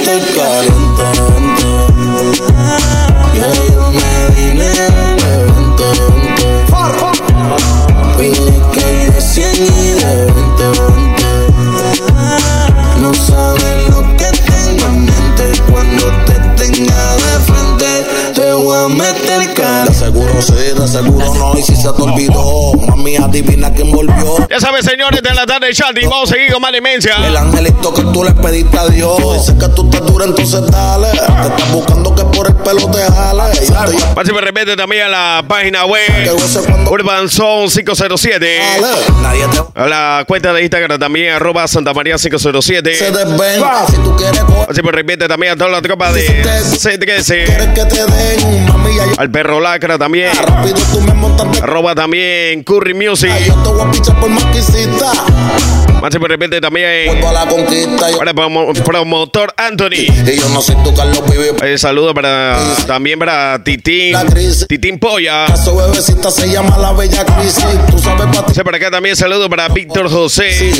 when 18.63 18.99
We. 18.99 19.12
Seguro 20.41 21.35
no, 21.35 21.59
y 21.59 21.63
si 21.63 21.75
se 21.77 21.93
te 21.93 22.03
olvidó, 22.03 22.73
mami, 22.75 23.17
adivina 23.17 23.73
quién 23.73 23.91
volvió. 23.91 24.47
Ya 24.49 24.61
sabes, 24.61 24.85
señores 24.85 25.23
de 25.23 25.35
la 25.35 25.47
tarde 25.47 25.73
chat, 25.73 25.97
y 26.01 26.07
vamos 26.07 26.31
a 26.31 26.35
seguir 26.35 26.53
con 26.53 26.63
más 26.63 26.73
demencia. 26.73 27.17
El 27.27 27.37
angelito 27.37 27.93
que 27.95 28.03
tú 28.03 28.25
le 28.25 28.33
pediste 28.33 28.79
a 28.79 28.87
Dios. 28.87 29.19
Dice 29.47 29.59
que 29.59 29.69
tú 29.69 29.89
te 29.91 29.99
dura, 30.01 30.27
entonces 30.27 30.61
dale. 30.71 31.09
Te 31.11 31.17
estás 31.17 31.73
buscando 31.73 32.15
que 32.15 32.25
por 32.25 32.47
el 32.47 32.55
pelo 32.57 32.91
te 32.91 33.03
jale. 33.03 33.43
Pase 34.15 34.33
me 34.33 34.41
repente 34.41 34.77
también 34.77 35.07
a 35.07 35.09
la 35.09 35.45
página 35.47 35.85
web 35.87 36.03
Urban 36.91 37.29
Zone 37.29 37.69
507. 37.69 38.61
Nadie 39.23 39.45
te 39.49 39.81
A 39.81 39.87
la 39.87 40.25
cuenta 40.27 40.53
de 40.53 40.63
Instagram 40.63 40.99
también, 40.99 41.35
arroba 41.35 41.67
Santa 41.69 41.95
María 41.95 42.17
507. 42.17 42.95
se 42.95 43.11
desven. 43.11 43.63
Si 43.89 43.97
tú 43.97 44.17
quieres 44.17 44.43
también 45.29 45.53
a 45.53 45.57
toda 45.57 45.71
la 45.71 45.83
tropa 45.83 46.13
de 46.13 46.23
CTS. 46.23 47.27
quieres 47.27 47.69
que 47.75 47.85
te 47.85 48.05
den, 48.05 48.67
mami, 48.67 48.97
ya 48.97 49.07
yo 49.07 49.13
Al 49.19 49.31
perro 49.31 49.61
lacra 49.61 49.99
también. 49.99 50.22
Rápido 50.31 50.77
tú 50.93 51.01
me 51.01 51.15
montaste. 51.15 51.61
Arroba 51.63 51.95
también 51.95 52.63
Curry 52.65 52.95
Music. 52.95 53.33
Yo 53.47 53.55
te 53.63 53.69
voy 53.71 53.81
a 53.81 53.91
pichar 53.91 54.19
por 54.21 54.31
más 56.03 56.13
repite 56.29 56.61
también 56.61 57.21
para 58.19 58.33
promo- 58.35 58.75
promotor 58.83 59.55
Anthony. 59.57 60.07
y 60.27 60.37
yo 60.37 60.49
no 60.49 60.61
tu 60.83 60.93
Carlos 60.95 61.23
Vive. 61.31 61.53
Eh, 61.63 61.79
saludo 61.79 62.13
para 62.13 62.59
también 62.87 63.19
para 63.19 63.63
Titín. 63.63 64.15
Titín 64.69 64.99
Polla. 64.99 65.47
Su 65.57 65.77
bebecita 65.77 66.31
se 66.31 66.51
llama 66.51 66.77
la 66.79 66.93
bella 66.93 67.25
crisis. 67.25 67.65
Tú 67.91 67.99
sabes 67.99 68.27
para 68.27 68.47
ti. 68.47 68.55
Sé 68.55 68.65
para 68.65 68.77
acá 68.79 68.91
también 68.91 69.15
saludo 69.17 69.49
para 69.49 69.69
Víctor 69.69 70.11
José. 70.11 70.73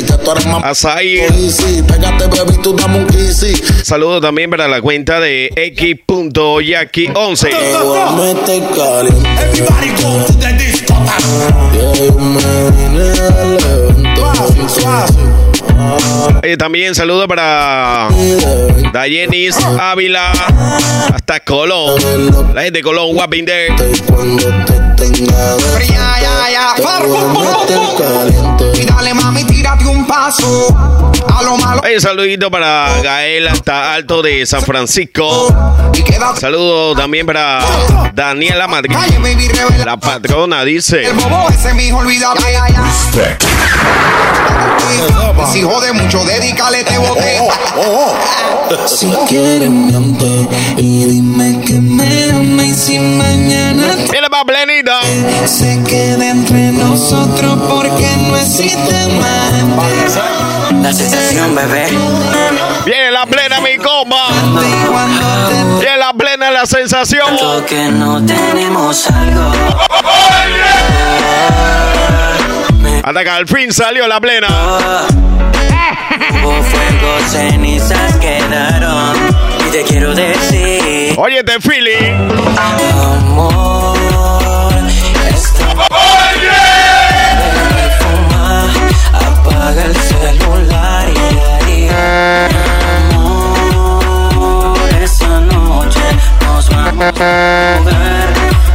Azaí. 0.63 1.19
baby. 1.19 1.49
Saludo 3.83 4.19
también 4.21 4.49
para 4.49 4.67
la 4.67 4.81
cuenta 4.81 5.19
de 5.19 5.49
X.Yaki11. 5.55 7.49
Eh, 16.41 16.57
también 16.57 16.93
saludo 16.93 17.27
para 17.27 18.09
Dayenis 18.91 19.57
Ávila 19.79 20.31
hasta 21.13 21.39
Colón. 21.39 21.99
La 22.53 22.63
gente 22.63 22.79
de 22.79 22.83
Colón, 22.83 23.17
caliente. 23.17 23.67
Y 28.75 28.85
dale, 28.85 29.13
mami, 29.13 29.43
tírate 29.77 29.85
un 29.85 30.05
paso. 30.05 30.75
A 31.35 31.43
lo 31.43 31.57
malo. 31.57 31.81
Un 31.93 32.01
saludito 32.01 32.51
para 32.51 33.01
Gael 33.01 33.47
hasta 33.47 33.93
Alto 33.93 34.21
de 34.21 34.45
San 34.45 34.61
Francisco. 34.61 35.47
Saludo 36.39 36.95
también 36.95 37.25
para 37.25 37.59
Daniela 38.13 38.67
Madrid. 38.67 38.95
La 39.85 39.97
patrona 39.97 40.63
dice. 40.63 41.03
El 41.05 41.13
bobo 41.13 41.49
ese 41.49 41.73
mijo, 41.73 42.03
ya, 42.09 42.33
ya. 42.69 42.83
Si 45.51 45.61
jode 45.61 45.93
mucho, 45.93 46.23
dedícale 46.25 46.79
este 46.79 46.97
bote. 46.97 47.39
Si 48.87 49.07
quieres 49.27 49.69
miente 49.69 50.47
y 50.77 51.05
dime 51.05 51.61
que 51.65 51.73
me 51.73 52.31
ama 52.31 52.63
y 52.63 52.73
si 52.73 52.99
mañana 52.99 53.95
plenita. 54.45 54.99
se 55.45 55.83
queda 55.83 56.29
entre 56.29 56.71
nosotros 56.71 57.59
porque 57.69 58.07
no 58.27 58.37
existe 58.37 59.07
más. 59.19 59.53
La 60.81 60.93
sensación, 60.93 61.55
bebé. 61.55 61.87
Viene 62.85 63.11
la 63.11 63.25
plena, 63.25 63.59
mi 63.61 63.77
cuando 63.77 64.15
Viene 65.79 65.97
la 65.97 66.13
plena, 66.13 66.51
la 66.51 66.65
sensación. 66.65 67.37
Que 67.67 67.89
no 67.89 68.23
tenemos 68.25 69.07
algo. 69.07 69.51
Hasta 73.03 73.23
que 73.23 73.29
al 73.29 73.47
fin 73.47 73.73
salió 73.73 74.07
la 74.07 74.19
plena. 74.19 74.47
Hubo 76.31 76.63
fuego, 76.63 77.19
cenizas 77.29 78.17
quedaron. 78.17 79.32
Te 79.73 79.83
quiero 79.85 80.13
decir, 80.13 81.15
Oye, 81.17 81.43
te 81.43 81.59
Philly. 81.59 81.95
amor. 82.59 83.97
Apaga 89.13 89.85
el 89.85 89.95
celular 89.95 91.07
y 91.09 91.17
ahí. 91.63 91.89
Amor, 93.09 94.77
esa 95.01 95.39
noche 95.41 95.99
nos 96.41 96.69
vamos 96.69 97.15
a 97.19 97.79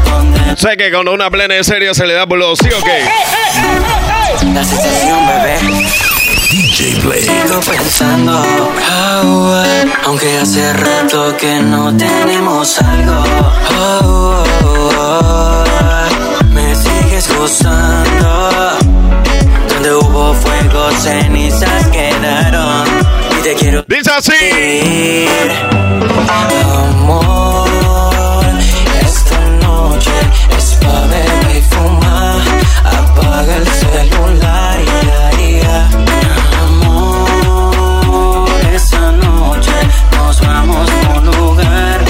donde 0.04 0.56
Sé 0.56 0.76
que 0.76 0.90
cuando 0.90 1.12
una 1.12 1.30
plena 1.30 1.54
en 1.56 1.62
serio 1.64 1.94
se 1.94 2.06
le 2.06 2.14
da 2.14 2.26
por 2.26 2.38
los 2.38 2.58
sí 2.58 2.68
o 2.76 2.82
qué. 2.82 3.04
la 4.52 4.64
sensación, 4.64 5.26
bebé. 5.28 5.58
DJ 6.50 7.00
Play. 7.02 7.22
Sigo 7.22 7.60
pensando, 7.60 8.32
ah, 8.90 9.84
aunque 10.04 10.38
hace 10.38 10.72
rato 10.72 11.36
que 11.36 11.60
no 11.60 11.94
tenemos 11.96 12.78
algo. 12.80 13.22
Oh, 13.78 14.44
oh, 14.64 14.90
oh, 14.98 16.44
me 16.54 16.74
sigues 16.74 17.28
gustando. 17.36 18.50
Donde 19.74 19.92
hubo 19.94 20.34
fuego, 20.34 20.90
cenizas 21.02 21.86
quedaron. 21.88 22.84
Y 23.38 23.42
te 23.42 23.54
quiero 23.54 23.84
Dice 23.86 24.10
así. 24.10 25.28
amor. 26.74 27.68
Esta 29.02 29.40
noche 29.66 30.10
es 30.56 30.78
pa' 30.80 31.06
beber 31.12 31.56
y 31.56 31.60
fumar. 31.62 32.40
Apaga 32.84 33.56
el 33.56 33.66
celular 33.66 34.78
y 34.80 35.10
haría 35.10 35.86
amor. 35.88 36.07
Nos 40.16 40.40
vamos 40.40 40.90
a 40.90 41.18
un 41.18 41.26
lugar 41.26 42.00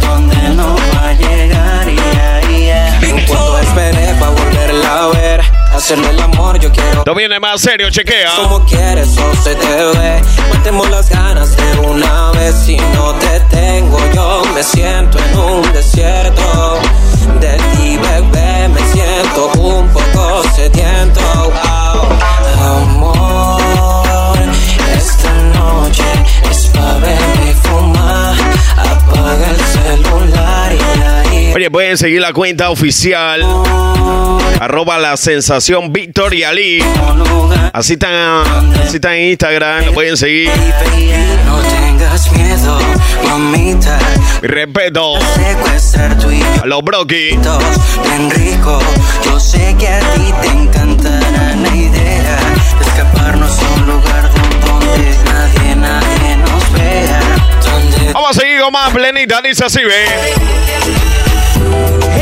donde 0.00 0.36
no 0.50 0.76
va 0.94 1.08
a 1.08 1.12
llegar 1.12 1.88
y 1.88 2.70
ahí. 2.70 3.24
cuando 3.26 3.58
esperé 3.58 4.14
pa' 4.18 4.28
volverla 4.28 5.04
a 5.04 5.06
ver, 5.08 5.40
hacerle 5.74 6.10
el 6.10 6.20
amor 6.20 6.58
yo 6.58 6.70
quiero. 6.72 7.02
No 7.06 7.14
viene 7.14 7.38
más 7.40 7.60
serio, 7.60 7.90
chequea. 7.90 8.30
Como 8.42 8.64
quieres 8.64 9.16
o 9.18 9.42
se 9.42 9.54
te 9.54 9.66
ve 9.66 10.22
Matemos 10.52 10.90
las 10.90 11.08
ganas 11.08 11.56
de 11.56 11.78
una 11.88 12.30
vez 12.32 12.54
Si 12.64 12.76
no 12.76 13.14
te 13.14 13.40
tengo 13.50 13.98
yo 14.14 14.42
me 14.54 14.62
siento 14.62 15.18
en 15.18 15.38
un 15.38 15.72
desierto 15.72 16.78
De 17.40 17.56
ti 17.56 17.96
bebé 17.96 18.68
me 18.68 18.80
siento 18.92 19.50
un 19.58 19.88
poco 19.88 20.42
sediento 20.54 21.20
Wow. 21.20 22.08
Amor, 22.60 23.37
Oye, 31.54 31.70
pueden 31.70 31.98
seguir 31.98 32.20
la 32.20 32.32
cuenta 32.32 32.70
oficial. 32.70 33.42
Arroba 34.60 34.98
la 34.98 35.16
sensación. 35.16 35.92
Un 35.92 37.18
lugar 37.18 37.70
Así 37.72 37.94
están, 37.94 38.44
así 38.80 38.96
están 38.96 39.14
en 39.14 39.30
Instagram. 39.30 39.86
Lo 39.86 39.92
pueden 39.92 40.16
seguir. 40.16 40.50
No 41.46 41.58
tengas 41.58 42.32
miedo, 42.32 42.78
mamita. 43.24 43.98
Mi 44.42 44.48
respeto 44.48 45.16
a 46.62 46.66
los 46.66 46.82
Brocky. 46.82 47.30
bien 47.30 48.30
rico. 48.30 48.78
Yo 49.24 49.40
sé 49.40 49.74
que 49.78 49.88
a 49.88 49.98
ti 49.98 50.32
te 50.42 50.48
encantará 50.48 51.56
la 51.56 51.74
idea 51.76 52.38
de 52.78 52.86
escaparnos 52.86 53.58
a 53.58 53.74
un 53.74 53.86
lugar 53.86 54.30
donde 54.64 55.16
nadie, 55.24 55.67
nadie 55.80 56.36
nos 56.36 56.72
vea. 56.72 57.20
Donde 57.64 58.12
Vamos 58.12 58.30
a 58.36 58.40
seguir 58.40 58.60
con 58.60 58.72
más 58.72 58.90
plenita. 58.92 59.40
Dice 59.42 59.64
así, 59.64 59.80
ve. 59.84 60.04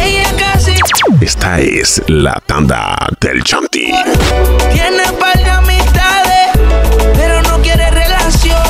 Ella 0.01 0.29
casi 0.39 0.75
Esta 1.21 1.59
es 1.61 2.03
la 2.09 2.41
tanda 2.47 2.97
del 3.21 3.43
Chanti. 3.43 3.93
tiene 4.73 5.05
par 5.19 5.37
de 5.39 5.51
amistades, 5.51 6.51
pero 7.15 7.43
no 7.43 7.61
quiere 7.63 7.91
relación. 7.91 8.63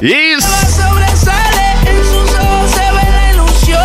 Y 0.00 0.40
Sobresale, 0.40 1.72
en 1.86 2.04
sus 2.04 2.34
ojos 2.34 2.70
se 2.70 2.92
ve 2.92 3.10
la 3.10 3.30
ilusión. 3.32 3.80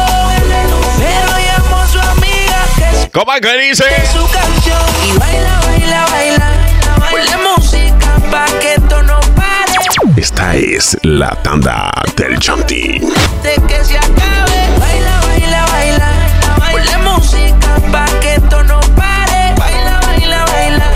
Pero 0.98 1.32
llamó 1.48 1.78
a 1.78 1.88
su 1.88 2.00
amiga 2.00 2.66
que 2.78 2.84
es 3.04 3.10
¿Cómo 3.14 3.34
es 3.34 3.42
que 3.42 3.58
dice? 3.58 3.84
su 4.12 4.30
canción. 4.32 4.82
Y 5.08 5.18
baila, 5.18 5.62
baila, 5.66 6.06
baila. 6.12 6.52
Ponle 7.10 7.38
música 7.38 8.16
pa' 8.32 8.46
que. 8.60 8.79
Esta 10.20 10.54
es 10.54 10.98
la 11.04 11.30
tanda 11.44 11.90
del 12.18 12.38
Chanti. 12.40 13.00
De 13.42 13.56
que 13.70 13.86
se 13.86 13.98
acabe. 13.98 14.68
Baila, 14.78 15.22
baila, 15.22 15.66
baila. 15.68 16.12
Ponle 16.72 16.98
música 17.10 17.80
pa' 17.90 18.20
que 18.20 18.34
esto 18.36 18.62
no 18.66 18.82
pare. 18.98 19.56
Baila, 19.58 20.02
baila, 20.02 20.46
baila. 20.46 20.92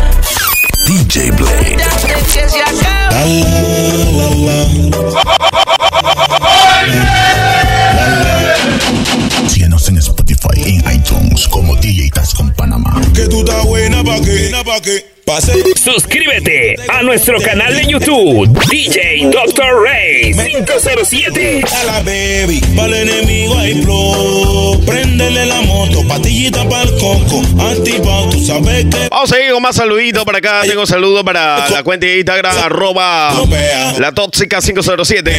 DJ 0.85 1.31
Blade. 1.31 1.77
De 1.77 1.85
que 2.05 2.49
se 2.49 2.61
acabe. 2.63 3.45
Síguenos 9.47 9.87
en 9.87 9.97
Spotify, 9.99 10.63
en 10.65 10.95
iTunes 10.95 11.47
como 11.47 11.77
DJ 11.77 12.09
Taz 12.11 12.33
pa' 14.65 14.81
que 14.81 15.12
pase. 15.33 15.53
Suscríbete 15.75 16.75
a 16.89 17.01
nuestro 17.01 17.39
canal 17.39 17.75
de 17.75 17.87
YouTube, 17.87 18.47
DJ 18.69 19.29
Dr. 19.31 19.83
Ray 19.83 20.33
507. 20.33 21.63
A 21.71 21.83
la 21.85 21.99
baby, 22.01 22.61
para 22.75 22.99
el 22.99 23.09
enemigo 23.09 23.57
hay 23.57 23.81
flow. 23.81 24.79
Préndele 24.85 25.45
la 25.45 25.61
moto, 25.61 26.07
patillita 26.07 26.67
para 26.69 26.83
el 26.83 26.91
coco. 26.97 27.41
Activado, 27.59 28.29
tú 28.29 28.45
sabes 28.45 28.85
que. 28.85 29.09
Vamos 29.09 29.31
a 29.31 29.35
seguir 29.35 29.51
con 29.51 29.63
más 29.63 29.75
saluditos 29.75 30.23
para 30.23 30.37
acá. 30.37 30.61
Tengo 30.67 30.85
saludos 30.85 31.23
para 31.23 31.67
la 31.69 31.83
cuenta 31.83 32.05
de 32.05 32.17
Instagram, 32.17 32.55
arroba 32.57 33.33
la 33.97 34.11
tóxica 34.11 34.61
507. 34.61 35.33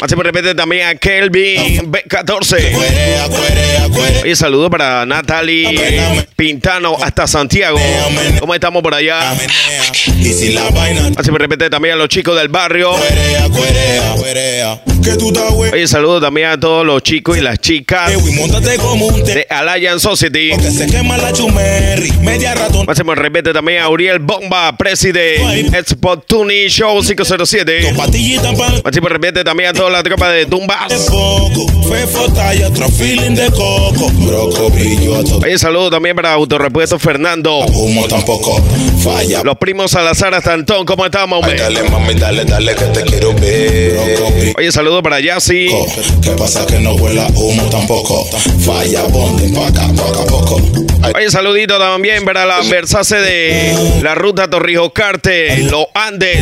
Así 0.00 0.14
por 0.14 0.24
repente 0.24 0.54
también 0.54 0.86
a 0.86 0.94
Kelvin 0.94 1.90
B14. 1.90 4.22
Oye, 4.22 4.36
saludos 4.36 4.70
para 4.70 5.04
Natalie 5.06 6.26
Pintano 6.36 6.96
hasta 7.02 7.26
Santiago. 7.26 7.78
¿Cómo 8.40 8.54
estamos 8.68 8.82
por 8.82 8.94
allá? 8.94 9.34
Y 10.18 10.32
si 10.34 10.52
la 10.52 10.68
vaina 10.70 11.10
Así 11.16 11.30
por 11.30 11.38
repente 11.38 11.70
también 11.70 11.94
a 11.94 11.96
los 11.96 12.08
chicos 12.08 12.36
del 12.36 12.48
barrio. 12.48 12.92
cuerea, 12.92 13.48
cuerea, 13.48 14.14
cuerea. 14.16 14.82
Que 15.02 15.16
tú 15.16 15.28
estás 15.28 15.52
güey. 15.52 15.72
Oye, 15.72 15.86
saludos 15.86 16.20
también 16.22 16.48
a 16.48 16.60
todos 16.60 16.84
los 16.84 17.02
chicos 17.02 17.38
y 17.38 17.40
las 17.40 17.58
chicas 17.58 18.12
de 18.12 19.46
Alliance 19.48 20.00
Society. 20.00 20.50
Que 20.56 20.70
se 20.70 20.86
quema 20.86 21.16
la 21.16 21.32
chumerri. 21.32 22.12
Media 22.20 22.54
ratón. 22.54 22.86
Repete 23.16 23.52
también 23.52 23.82
a 23.82 23.88
Uriel 23.88 24.18
Bomba, 24.18 24.76
presidente 24.76 25.78
Spot 25.86 26.24
Tuning 26.26 26.68
Show 26.68 27.00
507. 27.02 27.94
Patillita 27.96 28.52
para 28.52 28.76
el 28.76 28.82
Así 28.84 29.00
por 29.00 29.12
repente 29.12 29.44
también 29.44 29.70
a 29.70 29.72
toda 29.72 29.90
la 29.90 30.02
tropa 30.02 30.30
de 30.30 30.46
Tumbas. 30.46 31.08
Oye, 35.42 35.58
saludos 35.58 35.90
también 35.90 36.16
para 36.16 36.32
Autorepuesto 36.32 36.98
Fernando. 36.98 37.58
Humo 37.66 38.06
tampoco 38.08 38.62
falla. 39.02 39.42
Los 39.42 39.56
primos 39.58 39.90
Salazar 39.90 40.34
hasta 40.34 40.52
Antón, 40.52 40.84
¿cómo 40.84 41.04
estamos, 41.04 41.40
dale, 41.40 41.82
mami, 41.84 42.14
dale, 42.14 42.44
dale, 42.44 42.74
que 42.74 42.84
te 42.86 43.02
quiero 43.02 43.34
ver. 43.34 43.94
Broco 43.94 44.30
brillo 44.32 44.54
saludo 44.88 45.02
para 45.02 45.20
Yassi. 45.20 45.68
¿Qué 46.22 46.30
pasa 46.30 46.64
que 46.64 46.78
no 46.78 46.94
huela 46.94 47.26
humo 47.34 47.62
tampoco? 47.68 48.26
Paca, 48.64 49.86
paca, 49.94 50.24
poco. 50.24 50.62
Oye, 51.14 51.30
saludito 51.30 51.78
también 51.78 52.24
para 52.24 52.46
la 52.46 52.62
Versace 52.62 53.16
de 53.16 54.00
la 54.02 54.14
ruta 54.14 54.48
Torrijos 54.48 54.92
Carte, 54.94 55.58
Los 55.64 55.88
Andes. 55.92 56.38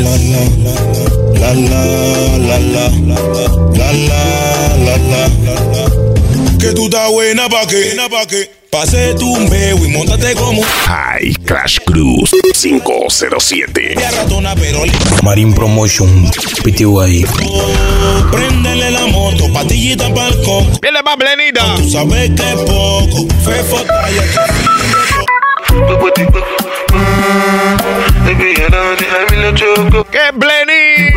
Que 6.61 6.73
tú 6.73 6.85
estás 6.85 7.11
buena 7.11 7.49
pa' 7.49 7.63
pa' 7.63 8.27
qué. 8.29 8.66
Pase 8.77 9.15
tumbeo 9.15 9.79
y 9.87 9.89
montate 9.89 10.35
como. 10.35 10.61
High 10.63 11.33
Crash 11.47 11.79
Cruz 11.87 12.31
507. 12.53 13.95
Ratona, 14.15 14.55
pero... 14.55 14.83
Marín 15.23 15.55
Promotion. 15.55 16.31
PTU 16.63 17.01
ahí. 17.01 17.25
Oh, 17.49 18.31
préndele 18.31 18.91
la 18.91 19.07
moto, 19.07 19.51
patillita 19.51 20.13
pa'l 20.13 20.37
coco. 20.43 20.79
Viene 20.83 21.01
más 21.03 21.17
plenida. 21.17 21.75
Tú 21.77 21.89
sabes 21.89 22.31
que 22.33 22.51
es 22.51 22.57
poco. 22.67 23.27
Fefo 23.47 23.83
talla 23.83 24.23
que 24.23 24.41
¡Qué 30.11 30.33
Blenny! 30.35 31.17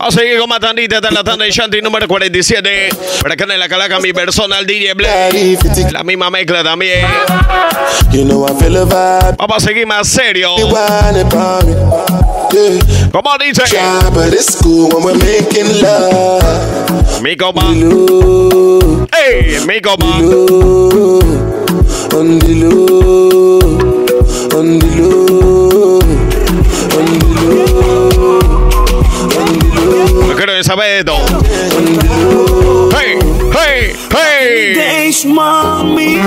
Así 0.00 0.18
que 0.18 0.38
con 0.38 0.48
Matandita 0.48 0.96
está 0.96 1.10
la 1.10 1.22
tanda 1.22 1.44
de 1.44 1.50
Shanti 1.50 1.80
número 1.80 2.08
47. 2.08 2.88
Para 3.22 3.36
que 3.36 3.44
en 3.44 3.58
la 3.58 3.68
calaca, 3.68 4.00
mi 4.00 4.12
personal 4.12 4.66
DJ 4.66 4.94
Black. 4.94 5.32
La 5.92 6.02
misma 6.02 6.30
mezcla 6.30 6.64
también. 6.64 7.06
Vamos 9.38 9.56
a 9.56 9.60
seguir 9.60 9.86
más 9.86 10.08
serio. 10.08 10.50
Como 13.12 13.30
dice. 13.38 13.62
Mi 17.22 17.36
copa. 17.36 17.62
Ey, 17.70 19.58
mi 19.66 19.80
copa. 19.80 20.06
On 22.14 22.38
the 22.38 22.54
low, 22.54 23.58
on 24.56 24.78
the 24.78 24.86
low. 24.96 25.27
Quiero 30.38 30.62
saber 30.62 30.98
esto. 30.98 31.14
on 31.14 31.84
the 31.84 32.04
low. 32.14 32.88
¡Hey! 32.92 33.18
¡Hey! 33.52 33.92
¡Hey! 34.10 34.74
Days, 34.74 35.24
mami, 35.24 36.20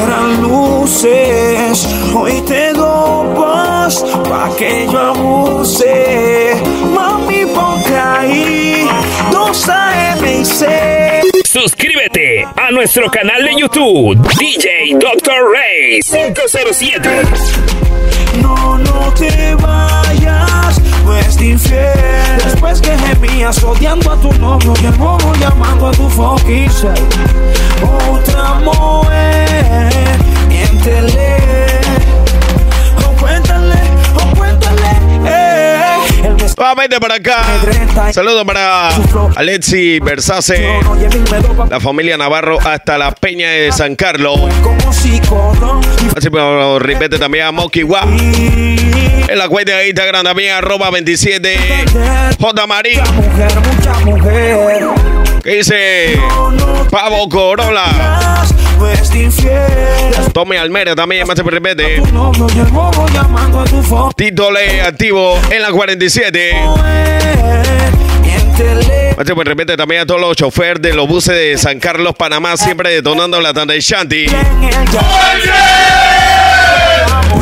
fueran 0.00 0.42
luces. 0.42 1.86
Hoy 2.14 2.40
te 2.46 2.72
doy 2.72 3.36
paz 3.36 4.02
pa' 4.28 4.50
que 4.56 4.88
yo 4.90 4.98
abuse. 4.98 6.62
Mami, 6.94 7.44
ponte 7.46 7.94
ahí, 7.94 8.88
dos 9.30 9.68
AM 9.68 10.24
y 10.40 10.44
C. 10.44 11.20
Suscríbete 11.44 12.46
a 12.56 12.70
nuestro 12.70 13.10
canal 13.10 13.44
de 13.44 13.60
YouTube, 13.60 14.16
DJ 14.38 14.96
Dr. 14.98 15.52
Ray 15.52 16.00
507. 16.00 17.10
No, 18.40 18.78
no 18.78 19.12
te 19.14 19.54
vayas, 19.56 20.63
es 21.12 21.40
infiel. 21.40 22.38
Después 22.42 22.80
que 22.80 22.96
gemías 22.96 23.62
odiando 23.62 24.12
a 24.12 24.16
tu 24.16 24.32
novio 24.34 24.72
y 24.82 24.86
el 24.86 24.92
bobo 24.92 25.34
llamando 25.40 25.88
a 25.88 25.90
tu 25.92 26.08
fucking. 26.08 26.70
Otra 28.10 28.54
mujer, 28.60 30.18
miéntele. 30.48 31.33
Nuevamente 36.56 37.00
para 37.00 37.16
acá. 37.16 37.42
Saludos 38.12 38.44
para 38.44 38.88
Alexi 39.36 39.98
Versace, 40.00 40.68
la 41.68 41.80
familia 41.80 42.16
Navarro 42.16 42.58
hasta 42.64 42.96
la 42.98 43.12
Peña 43.12 43.50
de 43.50 43.72
San 43.72 43.96
Carlos. 43.96 44.38
Así 46.16 46.30
por 46.30 46.86
repente 46.86 47.18
también 47.18 47.46
a 47.46 47.52
Moki 47.52 47.82
Wa. 47.82 48.02
En 48.04 49.38
la 49.38 49.48
cuenta 49.48 49.76
de 49.78 49.88
Instagram 49.88 50.24
también 50.24 50.54
arroba 50.54 50.90
27 50.90 51.58
J 52.40 52.66
Marín. 52.66 53.00
Que 55.42 55.56
dice 55.56 56.18
Pavo 56.90 57.28
Corolla. 57.28 58.44
Es 58.92 59.14
infiel. 59.14 60.32
Tommy 60.32 60.56
Almera 60.56 60.94
también, 60.94 61.26
más 61.26 61.36
tu 63.64 63.82
fucking 63.82 64.14
Tito 64.16 64.50
Le 64.50 64.82
activo 64.82 65.38
en 65.50 65.62
la 65.62 65.70
47. 65.70 66.54
Miéntele. 68.20 69.14
Más 69.16 69.26
por 69.26 69.46
repente 69.46 69.76
también 69.76 70.02
a 70.02 70.06
todos 70.06 70.20
los 70.20 70.36
choferes 70.36 70.82
de 70.82 70.92
los 70.92 71.08
buses 71.08 71.34
de 71.34 71.56
San 71.56 71.78
Carlos, 71.78 72.14
Panamá, 72.16 72.56
siempre 72.56 72.90
detonando 72.90 73.40
la 73.40 73.54
tanda 73.54 73.74
de 73.74 73.80
Shanti. 73.80 74.26
el 74.26 76.23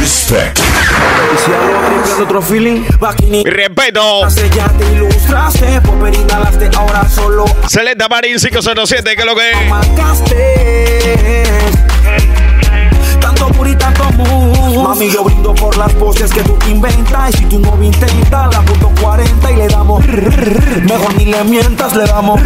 Respect. 0.02 0.58
Y 0.58 1.38
si 1.38 1.52
hablo 1.52 1.78
triple 1.86 2.16
de 2.16 2.22
otro 2.24 2.42
feeling, 2.42 2.82
Bakini. 2.98 3.44
Mi 3.44 3.50
respeto. 3.50 4.24
Hace 4.24 4.50
ya 4.50 4.66
te 4.70 4.84
ilustraste, 4.94 5.80
popper 5.80 6.12
inhalaste, 6.12 6.68
ahora 6.76 7.08
solo 7.08 7.44
Celeta 7.68 8.08
Marín 8.08 8.36
507, 8.36 9.14
que 9.14 9.20
es 9.20 9.24
lo 9.24 9.36
que 9.36 9.50
es. 9.52 9.56
Tanto 13.20 13.46
puri 13.50 13.76
tanto 13.76 14.10
mu. 14.16 14.51
Mami, 14.82 15.08
yo 15.10 15.22
brindo 15.22 15.54
por 15.54 15.76
las 15.76 15.92
poses 15.94 16.32
que 16.32 16.42
tú 16.42 16.58
inventas. 16.68 17.30
Y 17.30 17.38
si 17.38 17.44
tu 17.44 17.58
novio 17.60 17.84
intenta, 17.84 18.48
la 18.48 18.60
punto 18.62 18.90
40 19.00 19.52
y 19.52 19.56
le 19.56 19.68
damos. 19.68 20.04
Mejor 20.06 21.14
ni 21.16 21.26
le 21.26 21.44
mientas, 21.44 21.94
le 21.94 22.04
damos. 22.04 22.40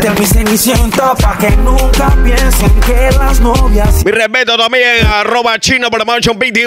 Te 0.00 0.10
mi 0.10 0.26
cenicienta, 0.26 1.14
pa' 1.14 1.36
que 1.38 1.50
nunca 1.58 2.14
piensen 2.24 2.70
que 2.80 3.10
las 3.18 3.40
novias. 3.40 4.04
Mi 4.04 4.10
respeto 4.10 4.56
también, 4.56 5.06
arroba 5.06 5.58
chino 5.58 5.90
promotion 5.90 6.38
PTY. 6.38 6.64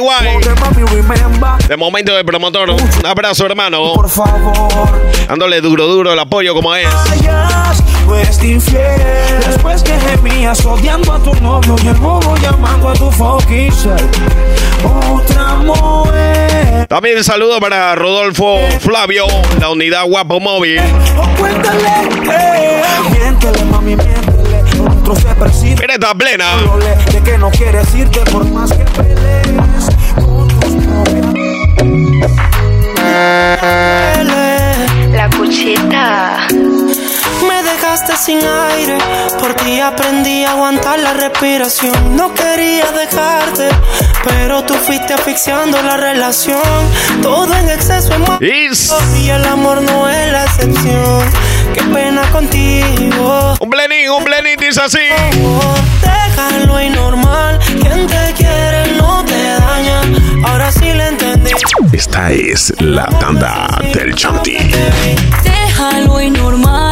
De 1.68 1.78
momento 1.78 2.16
de 2.16 2.24
promotor, 2.24 2.70
un 2.70 3.06
abrazo 3.06 3.46
hermano. 3.46 3.94
Por 3.94 4.10
favor, 4.10 5.02
Dándole 5.28 5.62
duro, 5.62 5.88
duro 5.88 6.14
el 6.14 6.20
apoyo 6.20 6.54
como 6.54 6.76
es. 6.76 6.88
Es 8.16 8.44
infiel. 8.44 9.02
Después 9.46 9.84
que 9.84 9.94
días 10.30 10.66
odiando 10.66 11.14
a 11.14 11.20
tu 11.20 11.34
novio 11.36 11.76
y 11.84 11.88
el 11.88 11.96
bobo 11.96 12.36
llamando 12.38 12.90
a 12.90 12.94
tu 12.94 13.12
fucking. 13.12 13.72
Otra 14.84 15.56
mujer. 15.56 16.88
También 16.88 17.24
saludo 17.24 17.60
para 17.60 17.96
Rodolfo 17.96 18.60
Flavio, 18.80 19.26
la 19.60 19.70
unidad 19.70 20.06
Guapo 20.06 20.40
Móvil. 20.40 20.80
O 21.18 21.40
cuéntale, 21.40 21.88
eh, 22.32 22.82
miéntele, 23.12 23.66
mami, 23.66 23.96
miéntele. 23.96 24.64
Otro 24.80 25.16
se 25.16 25.34
percibe. 25.36 25.78
Mira 25.82 25.94
esta 25.94 26.14
plena. 26.14 26.46
De 27.12 27.22
que 27.22 27.38
no 27.38 27.50
quieres 27.52 27.96
irte 27.96 28.20
por 28.32 28.46
más 28.52 28.72
que 28.72 28.84
pelees 28.84 29.90
con 30.16 30.48
tus 30.48 30.74
La 35.12 35.30
cuchita. 35.30 36.48
Me 37.48 37.64
dejaste 37.64 38.16
sin 38.16 38.40
aire, 38.40 38.98
por 39.40 39.54
ti 39.56 39.80
aprendí 39.80 40.44
a 40.46 40.52
aguantar 40.52 41.00
la 41.00 41.14
respiración. 41.14 42.16
No 42.16 42.34
quería 42.34 42.86
dejarte, 42.92 43.70
pero 44.24 44.64
tú 44.64 44.74
fuiste 44.76 45.14
asfixiando 45.14 45.82
la 45.82 45.98
relación. 45.98 46.62
Todo 47.22 47.54
en 47.56 47.70
exceso 47.70 48.14
es 48.40 48.94
y 49.20 49.30
el 49.30 49.46
amor 49.46 49.82
no 49.82 50.10
es 50.10 50.32
la 50.32 50.46
excepción. 50.46 51.32
Qué 51.74 51.82
pena 51.84 52.22
contigo. 52.32 53.56
Un 53.60 53.70
blenin, 53.70 54.10
un 54.10 54.24
blenin 54.24 54.58
dice 54.60 54.82
así. 54.82 55.00
Déjalo 56.02 56.82
y 56.82 56.90
normal. 56.90 57.60
Quien 57.82 58.08
te 58.08 58.34
quiere 58.38 58.94
no 58.98 59.24
te 59.26 59.44
daña. 59.60 60.02
Ahora 60.46 60.72
sí 60.72 60.94
le 60.94 61.08
entendí. 61.08 61.52
Esta 61.92 62.32
es 62.32 62.74
la 62.80 63.06
tanda 63.20 63.68
del 63.94 64.16
Chanti. 64.16 64.58
Déjalo 65.44 66.22
y 66.22 66.30
normal. 66.30 66.83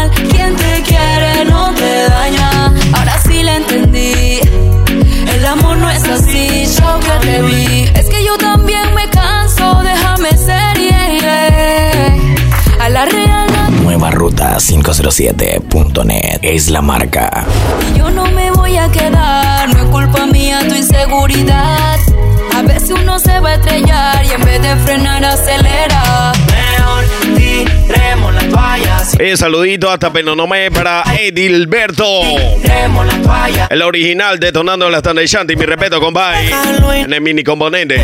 507.net 14.62 16.40
es 16.44 16.70
la 16.70 16.82
marca. 16.84 17.48
Yo 17.98 18.12
no 18.12 18.26
me 18.28 18.52
voy 18.52 18.78
a 18.78 18.88
quedar, 18.92 19.68
no 19.74 19.80
es 19.80 19.90
culpa 19.90 20.28
mía 20.28 20.60
tu 20.68 20.76
inseguridad. 20.76 21.98
A 22.56 22.62
veces 22.62 22.92
uno 22.92 23.18
se 23.18 23.40
va 23.40 23.50
a 23.50 23.56
estrellar 23.56 24.24
y 24.24 24.30
en 24.32 24.42
vez 24.44 24.62
de 24.62 24.76
frenar 24.78 25.26
acelera. 25.26 26.32
Mejor 26.46 27.04
tiremos 27.36 28.34
la 28.36 28.50
toalla. 28.50 28.98
Un 29.32 29.38
saludito 29.38 29.90
hasta 29.90 30.14
Penonomé 30.14 30.70
para 30.70 31.04
Edilberto. 31.20 32.06
Tiremos 32.62 33.06
la 33.08 33.20
toalla. 33.20 33.68
El 33.70 33.82
original 33.82 34.40
detonando 34.40 34.88
la 34.92 34.98
Standard 35.00 35.26
Shanty. 35.26 35.56
Mi 35.56 35.66
respeto, 35.66 36.00
compadre. 36.00 36.52
En 37.02 37.12
el 37.12 37.22
mini 37.22 37.44
componente. 37.44 38.00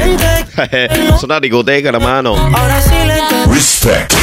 es 0.71 1.23
una 1.23 1.39
discoteca, 1.39 1.89
hermano. 1.89 2.35
Ahora 2.35 2.81
sí 2.81 2.95
le 3.05 3.19
entendí. 3.19 3.53
Respect. 3.53 4.13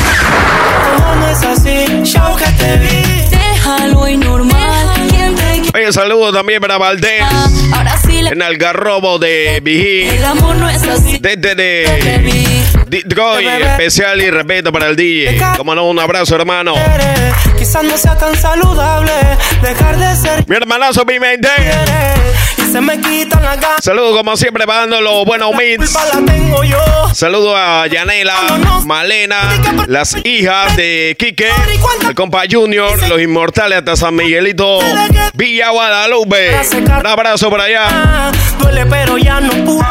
No, 1.24 1.30
no 1.30 1.30
es 1.30 1.42
así. 1.42 2.02
Show 2.04 2.36
que 2.36 2.44
te 2.44 2.76
vi. 2.76 3.28
Déjalo 3.30 4.08
y 4.08 4.16
normal. 4.16 4.90
Quien 5.08 5.34
te 5.34 5.78
Oye, 5.78 5.92
saludo 5.92 6.32
también 6.32 6.60
para 6.60 6.76
Valdés. 6.78 7.22
Ahora 7.72 7.96
sí 8.06 8.18
En 8.18 8.42
Algarrobo 8.42 9.18
de 9.18 9.60
Vigí. 9.62 10.02
El 10.02 10.24
amor 10.24 10.56
no 10.56 10.68
es 10.68 10.82
así. 10.82 11.18
Desde 11.20 11.54
de 11.54 11.84
especial 13.62 14.20
y 14.20 14.30
respeto 14.30 14.70
para 14.70 14.88
el 14.88 14.96
DJ. 14.96 15.40
Como 15.56 15.74
no, 15.74 15.88
un 15.88 15.98
abrazo, 15.98 16.36
hermano. 16.36 16.74
Quizás 17.58 17.82
no 17.84 17.96
sea 17.96 18.16
tan 18.16 18.36
saludable 18.36 19.12
dejar 19.62 19.96
de 19.96 20.16
ser 20.16 20.44
Mi 20.48 20.56
hermanazo 20.56 21.06
Pimentel. 21.06 21.50
Se 22.74 22.80
me 22.80 23.00
quitan 23.00 23.40
las 23.40 23.60
ganas. 23.60 23.84
Saludo 23.84 24.16
como 24.16 24.36
siempre 24.36 24.66
pagando 24.66 25.00
los 25.00 25.24
buenos 25.24 25.52
mits. 25.54 25.92
culpa 25.92 26.06
la 26.12 26.32
tengo 26.32 26.64
yo. 26.64 26.80
Saludo 27.14 27.56
a 27.56 27.86
Yanela, 27.86 28.34
Malena, 28.84 29.38
las 29.86 30.16
hijas 30.24 30.76
de 30.76 31.14
Quique, 31.16 31.48
el 32.08 32.16
compa 32.16 32.42
Junior, 32.50 33.00
los 33.08 33.22
inmortales 33.22 33.78
hasta 33.78 33.94
San 33.94 34.16
Miguelito, 34.16 34.80
Villa 35.34 35.70
Guadalupe. 35.70 36.50
Un 36.98 37.06
abrazo 37.06 37.48
por 37.48 37.60
allá. 37.60 38.32
Duele, 38.58 38.86
pero 38.86 39.18
ya 39.18 39.38
no 39.38 39.52
puedo. 39.64 39.86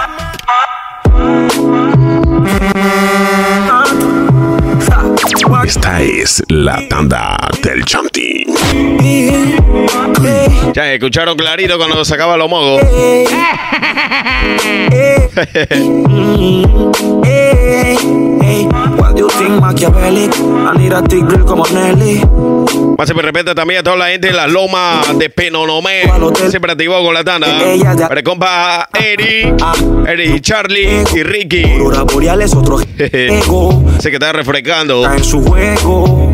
Esta 5.62 6.02
es 6.02 6.44
la 6.50 6.82
tanda 6.90 7.38
del 7.62 7.86
Chanti. 7.86 8.44
Ya 10.74 10.94
escucharon 10.94 11.38
clarito 11.38 11.78
cuando 11.78 12.04
sacaba 12.04 12.36
los 12.38 12.50
mogos. 12.50 12.82
What 18.98 19.14
do 19.16 19.20
you 19.20 19.30
think, 19.30 19.60
Machiavelli? 19.62 20.26
I 20.26 20.78
need 20.78 20.92
a 20.94 21.02
thick 21.04 21.26
grill 21.26 21.46
como 21.46 21.66
Nelly. 21.68 22.24
Más 22.98 23.08
se 23.08 23.14
me 23.14 23.22
repite 23.22 23.54
también 23.56 23.80
a 23.82 23.84
toda 23.84 23.96
la 23.98 24.08
gente 24.08 24.28
de 24.28 24.34
la 24.34 24.48
loma 24.48 25.02
de 25.18 25.30
Penonomé. 25.30 26.04
Siempre 26.50 26.72
activó 26.72 27.04
con 27.04 27.14
la 27.14 27.24
tanda. 27.24 27.48
Para 28.08 28.20
el 28.20 28.24
compa 28.24 28.90
Eri, 28.94 29.54
Eri, 30.08 30.40
Charlie 30.42 31.04
y 31.14 31.24
Ricky. 31.24 31.64
Sé 34.00 34.10
que 34.10 34.16
está 34.16 34.32
refrescando. 34.34 35.04
Juego. 35.46 36.32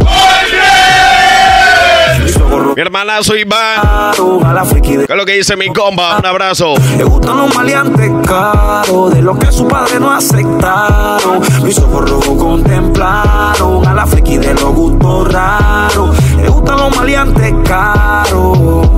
Mi 2.76 2.82
hermanazo 2.82 3.36
Iván. 3.36 3.80
A 3.82 4.54
la 4.54 4.63
friki 4.65 4.95
de 4.98 5.06
¿Qué 5.06 5.13
es 5.13 5.17
lo 5.17 5.26
que 5.26 5.34
dice 5.34 5.56
mi 5.56 5.67
compa? 5.67 6.17
Un 6.17 6.26
abrazo. 6.26 6.74
Le 6.98 7.04
gustan 7.04 7.38
los 7.38 7.56
maleantes 7.56 8.12
caros, 8.26 9.13
de 9.13 9.22
los 9.22 9.38
que 9.38 9.52
su 9.52 9.67
padre 9.67 10.00
no 10.00 10.12
aceptaron. 10.12 11.41
Mis 11.63 11.78
ojos 11.80 12.10
rojos 12.10 12.41
contemplaron 12.41 13.86
a 13.86 13.93
la 13.93 14.08
friki 14.08 14.38
de 14.38 14.54
los 14.54 14.74
gustos 14.74 15.32
raros. 15.32 16.17
Le 16.38 16.50
gustan 16.50 16.78
los 16.78 16.95
maleantes 16.95 17.54
caros. 17.65 18.88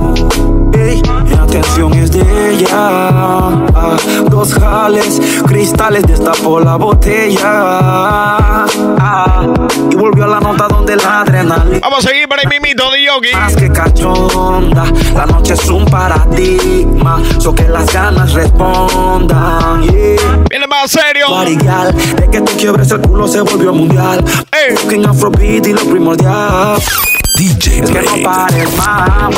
Atención 1.52 1.92
es 1.92 2.10
de 2.10 2.54
ella. 2.54 2.66
Ah, 2.72 3.96
dos 4.30 4.54
jales, 4.54 5.20
cristales, 5.46 6.02
destapó 6.06 6.58
la 6.60 6.76
botella. 6.76 7.42
Ah, 8.98 9.46
y 9.90 9.94
volvió 9.94 10.24
a 10.24 10.28
la 10.28 10.40
nota 10.40 10.66
donde 10.68 10.96
la 10.96 11.20
adrenalina. 11.20 11.78
Vamos 11.82 12.06
a 12.06 12.08
seguir 12.08 12.26
para 12.26 12.40
el 12.40 12.48
mimito 12.48 12.90
de 12.90 13.04
Yogi. 13.04 13.32
Más 13.34 13.54
que 13.54 13.70
cachonda, 13.70 14.84
la 15.14 15.26
noche 15.26 15.52
es 15.52 15.68
un 15.68 15.84
paradigma, 15.84 17.20
so 17.38 17.54
que 17.54 17.68
las 17.68 17.92
ganas 17.92 18.32
respondan. 18.32 19.82
Yeah. 19.82 20.38
Viene 20.48 20.66
más 20.66 20.90
serio. 20.90 21.28
Marigal, 21.32 21.94
de 22.16 22.30
que 22.30 22.40
tú 22.40 22.52
quiebres 22.56 22.90
el 22.92 23.02
culo 23.02 23.28
se 23.28 23.42
volvió 23.42 23.74
mundial. 23.74 24.24
Ey. 24.52 24.74
Fucking 24.74 25.04
Afrobeat 25.04 25.66
y 25.66 25.74
lo 25.74 25.82
primordial. 25.82 26.80
DJ 27.42 27.80
Es 27.80 27.90
que 27.90 28.02
no 28.02 28.22
pares, 28.22 28.68
mami. 28.76 29.34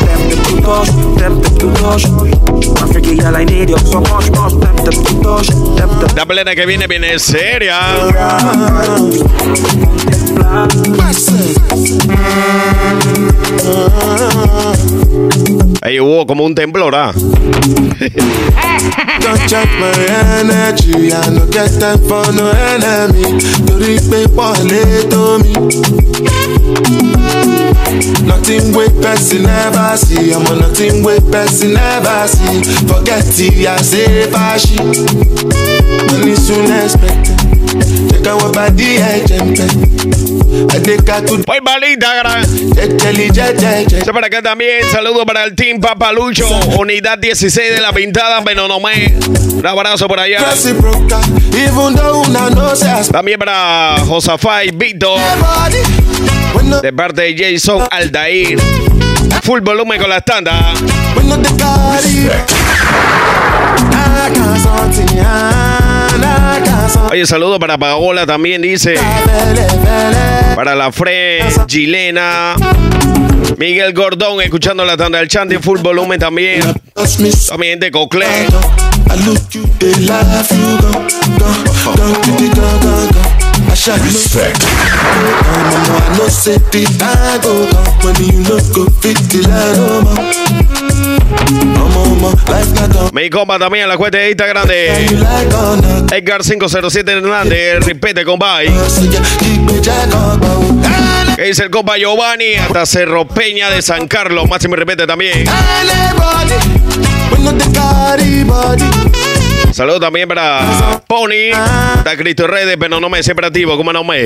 Tempted 0.00 0.42
to 0.42 0.62
touch, 0.62 0.88
tempted 1.18 1.58
to 1.58 1.70
touch. 1.74 2.08
My 2.80 2.86
freaky 2.90 3.16
girl, 3.16 3.36
I 3.36 3.44
need 3.44 3.68
you 3.68 3.76
so 3.76 4.00
much, 4.00 4.30
much. 4.30 4.54
Tempted 4.58 5.04
to 5.04 5.22
touch, 5.22 5.48
tempted 5.76 6.16
La 6.16 6.24
plena 6.24 6.54
que 6.54 6.64
viene 6.64 6.86
viene 6.86 7.18
seria. 7.18 7.78
Ahí 15.82 15.98
hubo 16.00 16.26
como 16.26 16.44
un 16.44 16.54
temblor, 16.54 16.94
¿ah? 16.94 17.12
Don't 19.22 19.48
my 19.78 19.92
I 21.12 21.98
for 22.08 22.32
no 22.34 22.50
enemy. 22.50 23.38
Tó. 25.10 25.38
Nothing 28.26 28.74
wey 28.74 28.88
person 29.02 29.42
never 29.42 29.96
see, 29.96 30.32
ọmọ 30.34 30.54
nothing 30.60 31.04
wey 31.04 31.20
person 31.30 31.74
never 31.74 32.28
see. 32.28 32.62
Forget 32.88 33.38
it, 33.38 33.66
I 33.66 33.82
say 33.82 34.26
fashi. 34.32 34.76
Money 36.10 36.36
soon 36.36 36.72
expected. 36.72 37.41
Pẹ́. 39.56 40.12
Adékatú 40.74 41.38
Voy 41.46 41.60
para 44.12 44.26
acá 44.26 44.42
también. 44.42 44.88
Saludo 44.90 45.24
para 45.24 45.44
el 45.44 45.54
Team 45.54 45.80
Papalucho. 45.80 46.46
Unidad 46.78 47.18
16 47.18 47.74
de 47.74 47.80
la 47.80 47.92
pintada 47.92 48.42
Penonomé. 48.42 49.14
Un 49.54 49.66
abrazo 49.66 50.06
por 50.08 50.20
allá. 50.20 50.40
También 53.10 53.38
para 53.38 53.96
Josafá 54.06 54.64
y 54.64 54.70
Víctor. 54.70 55.18
body. 55.40 55.78
When 56.54 56.70
no, 56.70 56.80
De 56.80 56.92
parte 56.92 57.22
de 57.22 57.54
Jason 57.54 57.86
Aldair. 57.90 58.58
Full 59.42 59.60
volumen 59.60 60.00
con 60.00 60.10
la 60.10 60.18
estándar. 60.18 60.74
Oye, 67.10 67.26
saludo 67.26 67.58
para 67.58 67.78
Paola 67.78 68.26
también, 68.26 68.62
dice. 68.62 68.94
Para 70.54 70.74
la 70.74 70.92
Fre, 70.92 71.40
Gilena. 71.68 72.54
Miguel 73.58 73.92
Gordón, 73.92 74.40
escuchando 74.40 74.84
la 74.84 74.96
tanda 74.96 75.18
del 75.18 75.28
Chanti 75.28 75.58
Full 75.58 75.80
Volumen 75.80 76.18
también. 76.18 76.62
También 77.48 77.78
de 77.80 77.90
Cocle. 77.90 78.26
Mi 93.12 93.28
compa 93.30 93.58
también 93.58 93.84
en 93.84 93.88
la 93.88 93.96
cuenta 93.96 94.18
de 94.18 94.30
Instagram 94.30 94.66
de 94.66 95.06
Edgar507 96.08 97.08
Hernández. 97.08 97.84
Repite, 97.84 98.24
compa. 98.24 98.58
ahí. 98.58 98.68
¿Qué 101.36 101.42
dice 101.44 101.64
el 101.64 101.70
compa 101.70 101.96
Giovanni? 101.98 102.54
Hasta 102.54 102.86
Cerro 102.86 103.26
Peña 103.26 103.70
de 103.70 103.82
San 103.82 104.08
Carlos. 104.08 104.48
Máximo 104.48 104.76
repete 104.76 105.06
también. 105.06 105.44
Saludos 109.72 110.00
también 110.00 110.28
para 110.28 111.00
Pony. 111.06 111.50
Está 111.96 112.16
Cristo 112.16 112.46
Redes, 112.46 112.76
pero 112.78 113.00
no 113.00 113.08
me 113.08 113.22
separativo. 113.22 113.76
¿Cómo 113.76 113.92
no 113.92 114.04
me? 114.04 114.24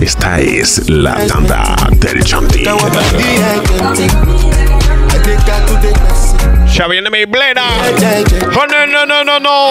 Esta 0.00 0.40
es 0.40 0.88
la 0.88 1.26
tanda 1.26 1.76
del 1.92 2.24
Chanti. 2.24 2.64
Ya 6.72 6.86
viene 6.88 7.10
mi 7.10 7.26
plena. 7.26 7.62
Oh, 8.56 8.66
no, 8.66 8.86
no, 8.86 9.06
no, 9.06 9.24
no, 9.24 9.40
no. 9.40 9.70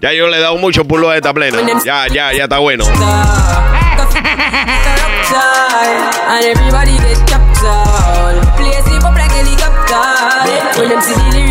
Ya 0.00 0.12
yo 0.12 0.28
le 0.28 0.36
he 0.36 0.40
dado 0.40 0.56
mucho 0.58 0.84
pulo 0.84 1.10
a 1.10 1.16
esta 1.16 1.32
plena. 1.32 1.58
Ya, 1.84 2.06
ya, 2.08 2.32
ya 2.32 2.44
está 2.44 2.58
bueno. 2.58 2.84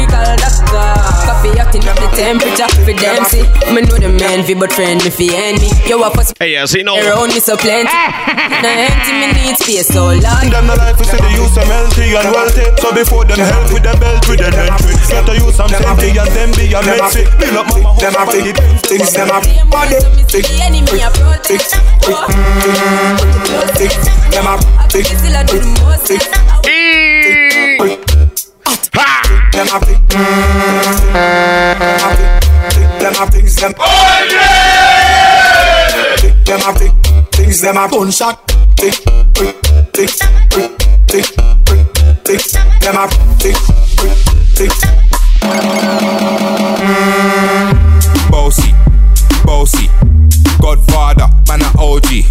Coffee 0.06 0.46
and 0.46 0.46
everybody 0.46 1.66
get 1.66 1.66
captured. 1.66 1.66
Play 1.66 1.66
sleep 1.66 1.66
up 1.66 1.66
like 1.66 1.66
helicopter. 1.66 1.66
When 1.66 1.66
them 1.66 1.66
see 1.66 1.66
the 1.66 1.66
lyrical 1.66 1.66
doctor. 1.66 1.66
Coffee 1.66 1.66
acting 1.66 1.86
up 1.90 1.98
the 1.98 2.10
temperature 2.16 2.70
for 2.84 2.94
them 2.94 3.24
see. 3.26 3.44
Me 3.74 3.82
know 3.82 3.98
the 3.98 4.10
man 4.10 4.44
fi 4.44 4.54
but 4.54 4.72
friend 4.74 5.04
me 5.04 5.10
fi 5.10 5.28
enemy. 5.36 5.70
Yo 5.88 6.02
a 6.02 6.10
fuss 6.12 6.34
Hey, 6.40 6.56
así 6.56 6.84
no. 6.84 6.96
around 6.98 7.34
me 7.34 7.40
so 7.40 7.58
plenty. 7.58 7.90
Now 8.56 8.72
empty 8.72 9.12
me 9.12 9.28
need 9.34 9.58
space 9.58 9.88
so 9.90 10.14
long. 10.16 10.48
Them 10.50 10.68
the 10.68 10.76
life 10.78 11.02
is 11.02 11.10
the 11.12 11.30
use 11.36 11.54
them 11.56 11.68
healthy 11.68 12.16
and 12.16 12.30
wealthy. 12.32 12.66
So 12.80 12.94
before 12.94 13.26
them 13.26 13.40
help 13.40 13.68
with 13.74 13.84
the 13.84 13.94
belt 14.00 14.24
with 14.30 14.40
the 14.40 14.48
entry. 14.48 14.96
Got 15.12 15.26
to 15.28 15.34
use 15.36 15.56
some 15.56 15.70
safety 15.70 16.16
and 16.18 16.32
them 16.32 16.50
be 16.56 16.72
a 16.74 16.80
messy. 16.86 17.24
Build 17.38 17.58
up 17.58 17.68
mama 17.68 18.00
them 18.00 18.16
a 18.16 18.24
big 18.32 18.56
things 18.88 19.12
them 19.14 19.30
a 19.30 19.40
body. 19.68 19.98
Big 20.32 20.46
The 20.46 20.62
enemy 20.64 21.02
a 21.04 21.10
protect. 21.12 21.76
big 23.78 23.92
them 24.32 24.48
a 24.48 24.56
big 24.94 25.06
them 29.56 29.68
a 29.72 29.80
pick. 29.80 30.00
Pick 32.76 32.92
them 33.00 33.16
a 33.16 33.26
pick, 33.32 33.48
them. 33.56 33.74
Oh 33.80 34.28
yeah! 34.32 35.86
Pick 36.18 36.36
them 36.46 36.62
a 36.62 36.74
pick, 36.78 36.94
things 37.32 37.62
them 37.62 37.78
a 37.78 37.88
gunshot. 37.90 38.48
Tick, 38.76 38.96
tick, 39.34 39.56
tick, 39.94 40.12
tick, 40.50 40.70
tick, 41.08 41.28
tick, 41.66 41.88
tick. 42.24 42.42
Them 42.82 42.98
a 42.98 43.08
tick, 43.40 43.58
tick, 43.96 44.18
tick. 44.56 44.74
Bossy, 48.30 48.72
bossy, 49.46 49.90
Godfather, 50.60 51.30
man 51.48 51.62
a 51.62 51.70
OG. 51.80 52.25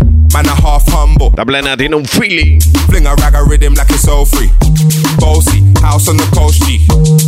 La 1.36 1.44
plena 1.44 1.76
tiene 1.76 1.96
un 1.96 2.04
feeling. 2.04 2.60
Fling 2.88 3.06
a 3.06 3.14
rag 3.16 3.34
a 3.34 3.42
rhythm 3.42 3.74
like 3.74 3.90
it's 3.92 4.06
all 4.06 4.24
free. 4.24 4.50
Bossy, 5.18 5.62
house 5.82 6.08
on 6.08 6.16
the 6.16 6.24
coast 6.34 6.62
G. 6.64 6.86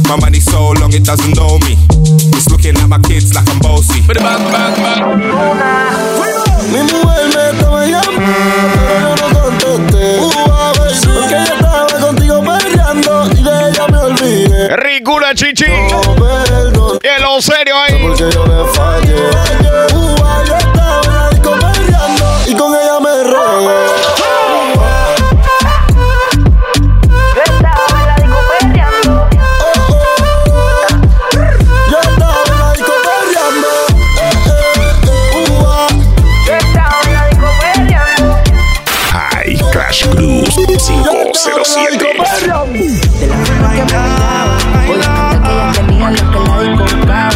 My 0.08 0.16
money 0.20 0.38
so 0.40 0.72
long 0.80 0.92
it 0.92 1.04
doesn't 1.04 1.34
know 1.36 1.58
me. 1.60 1.76
It's 2.36 2.48
looking 2.48 2.76
at 2.76 2.88
my 2.88 2.98
kids 3.00 3.34
like 3.34 3.48
I'm 3.48 3.58
bossy. 3.58 4.00
Mi 4.02 4.14
mujer 6.82 7.26
me 7.34 7.50
estaba 7.50 7.86
llamando, 7.86 8.74
pero 8.76 9.14
no 9.16 9.40
contesté. 9.42 10.18
Uva, 10.20 10.72
baby, 10.72 10.98
porque 11.02 11.36
yo 11.46 11.54
estaba 11.54 11.86
contigo 12.00 12.42
peleando 12.42 13.30
y 13.32 13.42
de 13.42 13.68
ella 13.70 13.86
me 13.90 13.98
olvidé. 13.98 14.76
Ricura 14.76 15.34
chichi. 15.34 15.66
No, 15.90 16.00
perdón, 16.16 16.98
Que 17.00 17.18
lo 17.20 17.40
serio 17.42 17.74
ahí. 17.76 17.98
porque 18.02 18.30
yo 18.32 18.46
le 18.46 18.64
fallé. 18.72 19.95
507. 41.76 42.52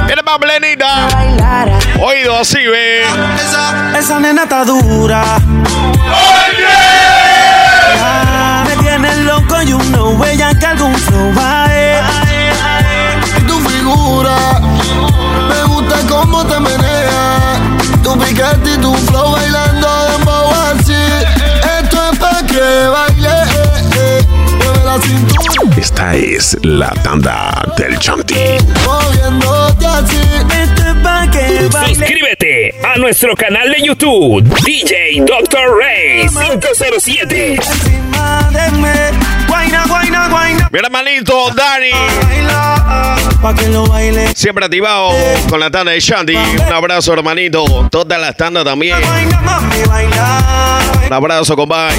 Viene 0.07 0.23
más 0.23 0.39
plenita. 0.39 1.09
Oído 2.01 2.39
así, 2.41 2.59
ve. 2.67 3.03
Esa 3.99 4.19
nena 4.19 4.45
está 4.45 4.65
dura. 4.65 5.23
Ah, 8.03 8.65
Me 8.67 8.77
tiene 8.83 9.15
loco 9.25 9.63
y 9.63 9.73
uno 9.73 10.11
huella 10.11 10.53
que 10.59 10.67
algún 10.67 10.95
flow 10.95 11.33
va 11.37 11.50
Esta 25.77 26.15
es 26.15 26.57
la 26.63 26.91
tanda 27.03 27.53
del 27.77 27.99
Chanti. 27.99 28.35
moviéndote 28.85 29.87
así. 29.87 30.17
Esto 30.63 30.83
es 30.83 30.95
pa' 31.03 31.31
que 31.31 31.69
baile. 31.71 31.95
Suscríbete 31.95 32.75
a 32.83 32.97
nuestro 32.99 33.37
canal 33.37 33.71
de 33.71 33.83
YouTube, 33.83 34.43
DJ 34.65 35.23
Dr. 35.27 35.61
Ray 35.79 36.29
507. 36.29 37.55
Encima 37.55 38.49
de 38.53 38.71
mí. 38.79 38.89
Guaina, 39.47 39.85
guaina, 39.87 40.29
guaina. 40.29 40.69
Mi 40.73 40.79
hermanito 40.79 41.51
Dani. 41.55 41.91
Siempre 44.35 44.65
activado 44.65 45.11
con 45.49 45.61
la 45.61 45.71
tanda 45.71 45.93
de 45.93 46.01
Shandy. 46.01 46.37
Un 46.37 46.73
abrazo, 46.73 47.13
hermanito. 47.13 47.89
Todas 47.91 48.19
las 48.21 48.37
tandas 48.37 48.65
también. 48.65 48.97
Un 51.07 51.13
abrazo, 51.13 51.55
compadre. 51.57 51.97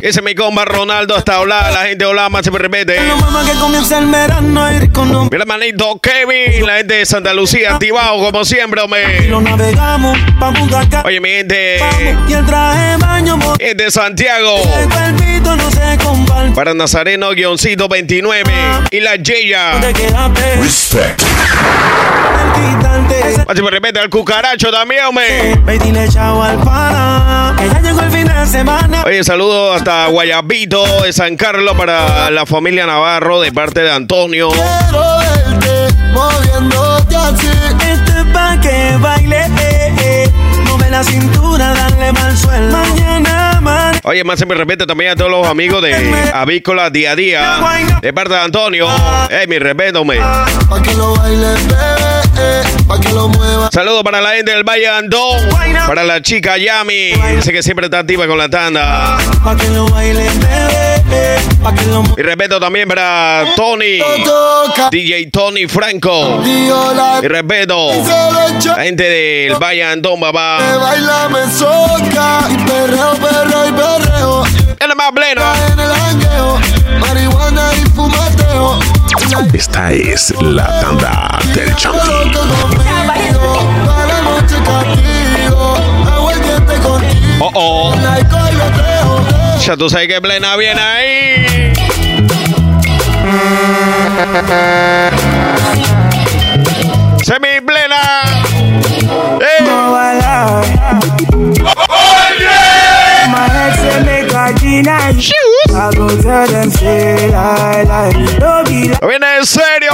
Ese 0.00 0.20
es 0.20 0.22
mi 0.24 0.34
compa 0.34 0.64
Ronaldo 0.64 1.16
está 1.16 1.36
hablando. 1.36 1.70
La 1.72 1.86
gente 1.86 2.04
habla 2.04 2.28
más 2.28 2.44
se 2.44 2.50
no. 5.06 5.24
Mi 5.30 5.36
hermanito 5.36 5.98
Kevin. 6.00 6.66
La 6.66 6.76
gente 6.78 6.94
de 6.94 7.06
Santa 7.06 7.32
Lucía 7.32 7.72
activado 7.74 8.18
como 8.24 8.44
siempre, 8.44 8.80
hombre. 8.82 9.28
Oye, 11.04 11.20
mi 11.20 11.28
gente. 11.28 11.78
Vamos, 11.80 12.30
y 12.30 12.32
el 12.32 12.46
traje 12.46 12.78
de 12.78 12.96
baño 12.98 13.36
mo- 13.36 13.54
Es 13.58 13.76
de 13.76 13.90
Santiago. 13.90 14.58
El 14.78 14.88
cuerpito 14.88 15.56
no 15.56 15.70
se 15.70 15.98
comparte. 16.04 16.52
Para 16.54 16.74
Nazareno, 16.74 17.30
guioncito 17.30 17.88
29. 17.88 18.52
Y 18.90 19.00
la 19.00 19.16
Yeya. 19.16 19.80
Respect. 20.60 21.22
Más 23.46 23.56
se 23.56 23.62
me 23.62 23.70
repite 23.70 23.98
al 24.00 24.08
cucaracho 24.10 24.70
también, 24.70 25.04
hombre. 25.04 25.56
Ve 25.64 25.76
y 25.76 25.78
dile 25.78 26.08
chao 26.08 26.42
al. 26.42 26.56
Que 27.56 27.68
ya 27.68 27.80
llegó 27.80 28.00
el 28.00 28.10
semana. 28.46 29.02
Oye, 29.04 29.24
saludo 29.24 29.72
hasta 29.72 30.06
Guayabito 30.06 30.84
de 31.02 31.12
San 31.12 31.36
Carlos 31.36 31.76
para 31.76 32.30
la 32.30 32.46
familia 32.46 32.86
Navarro 32.86 33.40
de 33.40 33.52
parte 33.52 33.80
de 33.80 33.90
Antonio. 33.90 34.50
Quiero 34.50 35.18
verte 35.18 35.94
moviéndote 36.12 37.16
así. 37.16 37.46
Esto 37.46 38.12
es 38.18 38.26
pa' 38.32 38.60
que 38.60 38.96
baile. 39.00 39.46
Eh, 39.46 39.94
eh. 39.98 40.30
Mueve 40.68 40.90
la 40.90 41.04
cintura, 41.04 41.74
dale 41.74 42.12
mal 42.12 42.36
suelo. 42.36 42.76
Mañana, 42.76 43.58
man. 43.60 44.00
Oye, 44.04 44.24
más 44.24 44.38
se 44.38 44.46
me 44.46 44.54
repite 44.54 44.86
también 44.86 45.12
a 45.12 45.16
todos 45.16 45.30
los 45.30 45.46
amigos 45.46 45.82
de 45.82 46.30
Avícola 46.32 46.90
Día 46.90 47.12
a 47.12 47.16
Día 47.16 47.58
de 48.00 48.12
parte 48.12 48.34
de 48.34 48.40
Antonio. 48.40 48.88
Eh, 49.30 49.46
mi 49.48 49.58
respeto, 49.58 50.00
hombre. 50.02 50.20
Pa' 50.20 50.82
que 50.82 50.94
lo 50.94 51.16
baile, 51.16 51.54
bebé. 51.68 51.95
Saludos 53.72 54.02
para 54.02 54.20
la 54.20 54.30
gente 54.30 54.52
del 54.52 54.64
Valle 54.64 54.88
Andón. 54.88 55.48
Para 55.86 56.04
la 56.04 56.22
chica 56.22 56.56
Yami. 56.56 57.12
Dice 57.36 57.52
que 57.52 57.62
siempre 57.62 57.86
está 57.86 58.00
activa 58.00 58.26
con 58.26 58.38
la 58.38 58.48
tanda. 58.48 59.18
Y 62.16 62.22
respeto 62.22 62.60
también 62.60 62.88
para 62.88 63.44
Tony. 63.56 64.00
DJ 64.90 65.30
Tony 65.30 65.66
Franco. 65.66 66.42
Y 66.44 67.28
respeto. 67.28 67.90
La 68.64 68.82
gente 68.82 69.04
del 69.04 69.54
Valle 69.54 69.84
Andón, 69.84 70.20
papá. 70.20 70.58
la 74.88 74.94
más 74.94 75.12
el 75.78 75.92
jangueo, 75.92 76.60
marihuana 77.00 77.70
y 77.74 77.90
fumateo. 77.90 78.95
Esta 79.52 79.92
es 79.92 80.34
la 80.40 80.80
tanda 80.80 81.38
del 81.54 81.74
Chanti. 81.76 81.98
Oh, 87.40 87.50
oh. 87.54 87.94
Ya 89.60 89.76
tú 89.76 89.90
sabes 89.90 90.08
que 90.08 90.20
plena 90.20 90.56
viene 90.56 90.80
ahí. 90.80 91.72
Semi 97.22 97.60
plena. 97.66 98.45
Say 104.54 104.82
make 104.82 104.86
I 104.86 105.10
deny 105.10 105.10
you. 105.10 105.74
I 105.74 105.90
go 105.94 106.08
tell 106.22 106.46
them 106.46 106.70
say 106.70 107.30
lie 107.30 107.82
lie. 107.82 108.38
No 108.38 108.64
be 108.64 108.88
lie. 108.88 108.98
Viene 109.02 109.38
en 109.38 109.44
serio. 109.46 109.92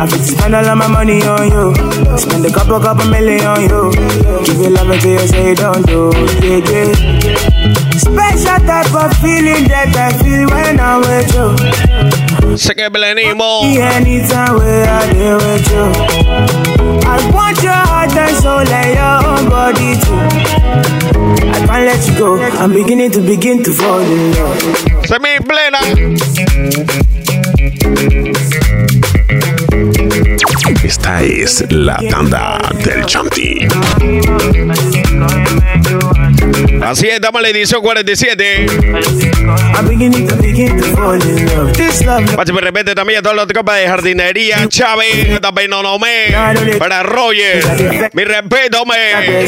I 0.00 0.06
fit 0.06 0.24
spend 0.24 0.54
all 0.54 0.64
of 0.66 0.78
my 0.78 0.88
money 0.88 1.22
on 1.22 1.48
you. 1.50 1.74
Spend 2.18 2.44
a 2.46 2.52
couple 2.52 2.78
couple 2.80 3.06
million 3.10 3.44
on 3.46 3.62
you. 3.62 3.92
Give 4.44 4.60
you 4.60 4.70
love 4.70 4.90
until 4.90 5.12
you 5.12 5.26
say 5.28 5.54
don't 5.54 5.86
do. 5.86 6.10
Yeah 6.42 6.60
yeah. 6.70 6.92
Special 7.96 8.58
type 8.66 8.94
of 8.94 9.16
feeling 9.18 9.64
that 9.68 9.94
I 9.96 10.12
feel 10.22 10.46
when 10.50 10.80
I'm 10.80 11.00
with 11.00 11.34
you. 11.34 12.56
Sé 12.56 12.74
que 12.74 12.90
plenimo. 12.90 13.62
Anytime 13.64 14.56
where 14.58 14.88
I 14.88 15.12
deal 15.12 15.36
with 15.38 15.70
you. 15.70 15.84
I 17.06 17.30
want 17.32 17.62
your 17.62 17.72
heart 17.72 18.16
and 18.16 18.36
soul 18.36 18.58
and 18.60 18.94
your 18.94 19.16
own 19.30 19.48
body 19.48 19.96
too. 20.00 20.23
I 21.74 21.78
can't 21.78 21.86
let 21.86 22.06
you 22.06 22.16
go. 22.16 22.40
I'm 22.40 22.72
beginning 22.72 23.10
to 23.10 23.20
begin 23.20 23.64
to 23.64 23.72
fall 23.72 23.98
in 23.98 24.32
love. 24.32 25.06
Semi 25.06 25.40
plena. 25.40 25.80
Esta 30.84 31.22
es 31.24 31.64
la 31.72 31.96
tanda 32.08 32.60
del 32.84 33.04
Chanti. 33.06 33.66
Así 36.84 37.08
es, 37.08 37.16
en 37.16 37.42
la 37.42 37.48
edición 37.48 37.80
47. 37.80 38.66
I'm 39.74 39.88
beginning 39.88 40.28
to 40.28 40.36
begin 40.36 40.76
to 40.76 40.84
fall 40.94 41.14
in 41.14 41.46
love. 41.46 41.72
This 41.72 42.04
love. 42.04 42.36
Pachi, 42.36 42.52
me 42.52 42.60
repente 42.60 42.94
también 42.94 43.20
a 43.20 43.22
todos 43.22 43.36
los 43.36 43.46
copas 43.46 43.78
de 43.78 43.88
jardinería. 43.88 44.68
Chávez, 44.68 45.40
también 45.40 45.70
Nonomé. 45.70 46.34
Para 46.78 47.02
Roger. 47.02 47.64
Mi 48.12 48.24
respeto, 48.24 48.84
me. 48.84 49.44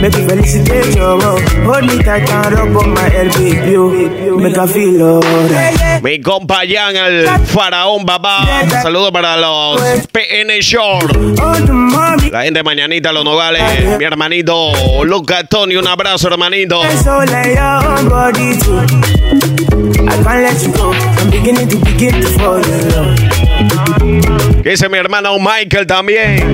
Say 0.00 0.06
no, 0.06 0.06
no. 0.06 0.06
I 0.06 0.06
know 0.06 0.06
they 0.06 0.06
concentrate 0.06 0.06
no 0.06 0.06
more. 0.06 0.06
Make 0.08 0.16
you 0.16 0.28
felicitate 0.28 0.96
your 0.96 1.18
love. 1.18 1.42
Hold 1.64 1.84
me 1.84 2.02
tight 2.02 2.30
and 2.30 2.54
rub 2.54 2.76
on 2.76 2.94
my 2.94 3.08
LB. 3.10 3.70
You 3.70 4.38
make 4.38 4.56
I 4.56 4.66
feel 4.66 5.02
alright. 5.02 6.02
Mi 6.02 6.20
compa 6.20 6.64
Jan, 6.66 6.96
el 6.96 7.26
faraón, 7.46 8.06
papá. 8.06 8.46
Saludos 8.82 9.10
para 9.10 9.36
los 9.36 9.80
PN 10.12 10.60
Short. 10.60 11.16
La 12.30 12.42
gente 12.42 12.58
de 12.60 12.62
Mañanita, 12.62 13.12
los 13.12 13.24
Nogales. 13.24 13.98
Mi 13.98 14.04
hermanito 14.04 14.72
Luca 15.04 15.44
Tony, 15.44 15.76
un 15.76 15.86
abrazo, 15.86 16.28
hermanito. 16.28 16.82
I 20.10 20.22
can't 20.22 20.42
let 20.42 20.62
you 20.62 20.72
go. 20.72 20.92
I'm 20.92 21.30
beginning 21.30 21.68
to 21.68 21.76
begin 21.78 22.20
to 22.20 22.28
fall 22.38 22.56
in 22.56 22.88
love. 22.90 23.37
Que 24.62 24.70
dice 24.70 24.88
mi 24.88 24.98
hermano 24.98 25.38
Michael 25.38 25.86
también. 25.86 26.50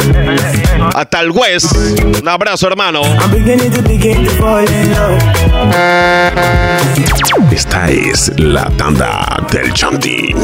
Hasta 0.94 1.20
el 1.20 1.30
West. 1.30 1.74
Un 2.20 2.28
abrazo, 2.28 2.68
hermano. 2.68 3.02
Esta 7.50 7.90
es 7.90 8.32
la 8.38 8.70
tanda 8.76 9.26
del 9.50 9.72
Chanti. 9.72 10.34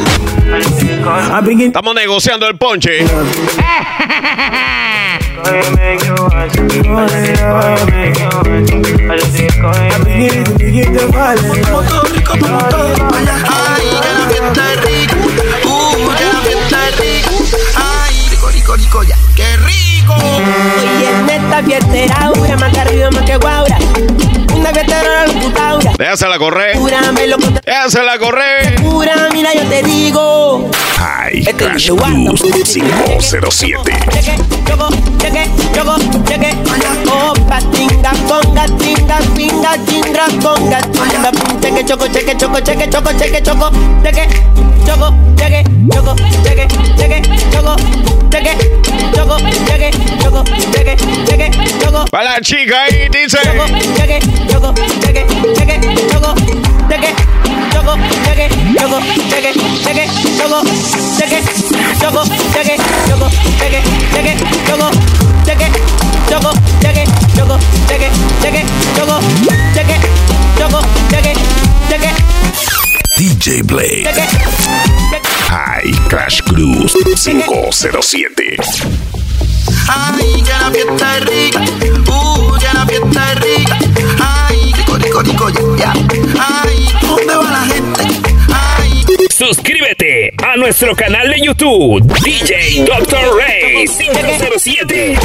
Estamos 1.66 1.94
negociando 1.94 2.46
el 2.46 2.56
ponche. 2.56 3.04
Fiesta 21.62 22.24
aura, 22.24 22.56
más 22.56 22.72
que 22.72 22.80
arriba, 22.80 23.10
más 23.10 23.24
que 23.24 23.36
guaura. 23.36 23.78
Una 24.54 24.72
fiesta 24.72 25.00
era 25.00 25.26
la 25.26 25.32
locutaura. 25.32 25.92
Déjasela 25.98 26.38
correr. 26.38 26.76
Déjasela 27.64 28.18
correr. 28.18 28.80
cura, 28.82 29.28
mira, 29.32 29.52
yo 29.54 29.62
te 29.64 29.82
digo. 29.82 30.70
High 30.98 31.44
Crash 31.56 31.90
Blues 31.90 32.42
507. 32.42 33.92
Cheque, 34.10 34.36
choco, 34.66 34.88
cheque, 35.18 35.50
choco, 35.74 35.96
cheque. 36.26 36.56
Tinga, 37.72 38.12
conga, 38.28 38.66
tinga, 38.78 39.18
pinga, 39.34 39.72
tinga, 39.86 40.26
conga, 40.42 40.80
tinga, 40.92 41.30
cheque, 41.60 41.84
choco, 41.84 42.06
cheque, 42.12 42.36
choco, 42.36 42.58
cheque, 42.60 42.88
choco, 42.90 43.10
cheque, 43.18 43.42
choco, 43.42 43.70
cheque, 44.02 44.28
choco, 44.86 45.14
cheque, 45.36 45.64
choco, 45.92 46.16
cheque, 46.44 46.66
cheque, 46.96 47.22
choco, 47.52 47.76
cheque, 48.30 48.54
choco, 49.14 49.36
cheque, 49.66 49.90
choco, 50.22 50.44
cheque, 50.72 50.96
cheque, 51.26 51.50
choco. 51.80 52.04
Para 52.10 52.24
la 52.24 52.40
chica 52.40 52.82
ahí, 52.84 53.08
dice. 53.10 53.38
Choco, 53.42 53.66
cheque, 53.96 54.18
choco, 54.50 54.74
cheque, 55.02 55.26
cheque, 55.56 55.78
choco, 56.10 56.34
cheque, 56.88 57.14
choco, 57.90 58.02
cheque, 58.24 58.48
choco, 58.78 59.00
cheque, 59.28 59.52
cheque, 59.82 60.08
choco, 60.38 60.62
cheque, 61.18 61.42
choco, 62.00 62.22
cheque, 62.52 62.76
choco, 63.08 63.28
cheque, 63.58 63.82
cheque, 64.12 64.36
choco, 64.66 64.90
cheque, 65.44 65.70
choco, 66.28 66.52
cheque, 66.80 67.04
choco, 67.36 67.58
cheque, 67.88 68.10
cheque, 68.42 68.64
choco, 68.96 69.20
cheque, 69.74 69.98
choco, 70.58 70.80
cheque, 71.10 71.34
cheque, 71.88 72.14
DJ 73.16 73.62
Blade. 73.64 74.06
High 75.48 75.92
Crash 76.08 76.42
Cruise 76.42 76.96
507. 77.16 78.56
Ay, 79.88 80.42
que 80.44 80.52
la 80.52 80.70
fiesta 80.70 81.16
es 81.16 81.24
rica. 81.24 81.60
Uh, 82.08 82.58
que 82.58 82.66
la 82.72 82.86
fiesta 82.86 83.32
es 83.32 83.40
rica. 83.40 83.78
Ay, 84.20 84.69
rico, 84.98 85.22
rico, 85.22 85.48
rico, 85.48 85.76
ya, 85.76 85.92
ya. 85.92 85.92
Ay, 86.62 86.88
¿dónde 87.00 87.36
va 87.36 87.50
la 87.50 87.60
gente? 87.66 88.02
Ay. 88.52 89.04
Suscríbete 89.30 90.32
a 90.44 90.56
nuestro 90.56 90.94
canal 90.94 91.30
de 91.30 91.40
YouTube, 91.40 92.02
DJ 92.22 92.84
Dr. 92.84 93.36
Ray 93.38 93.86
507. 93.86 95.18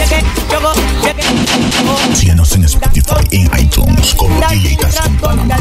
Síguenos 2.13 2.55
en 2.55 2.63
Spotify 2.65 3.15
y 3.31 3.37
en 3.41 3.51
iTunes 3.59 4.13
como 4.15 4.39
DJ 4.49 4.77
Tascom 4.77 5.17
Panamá. 5.17 5.57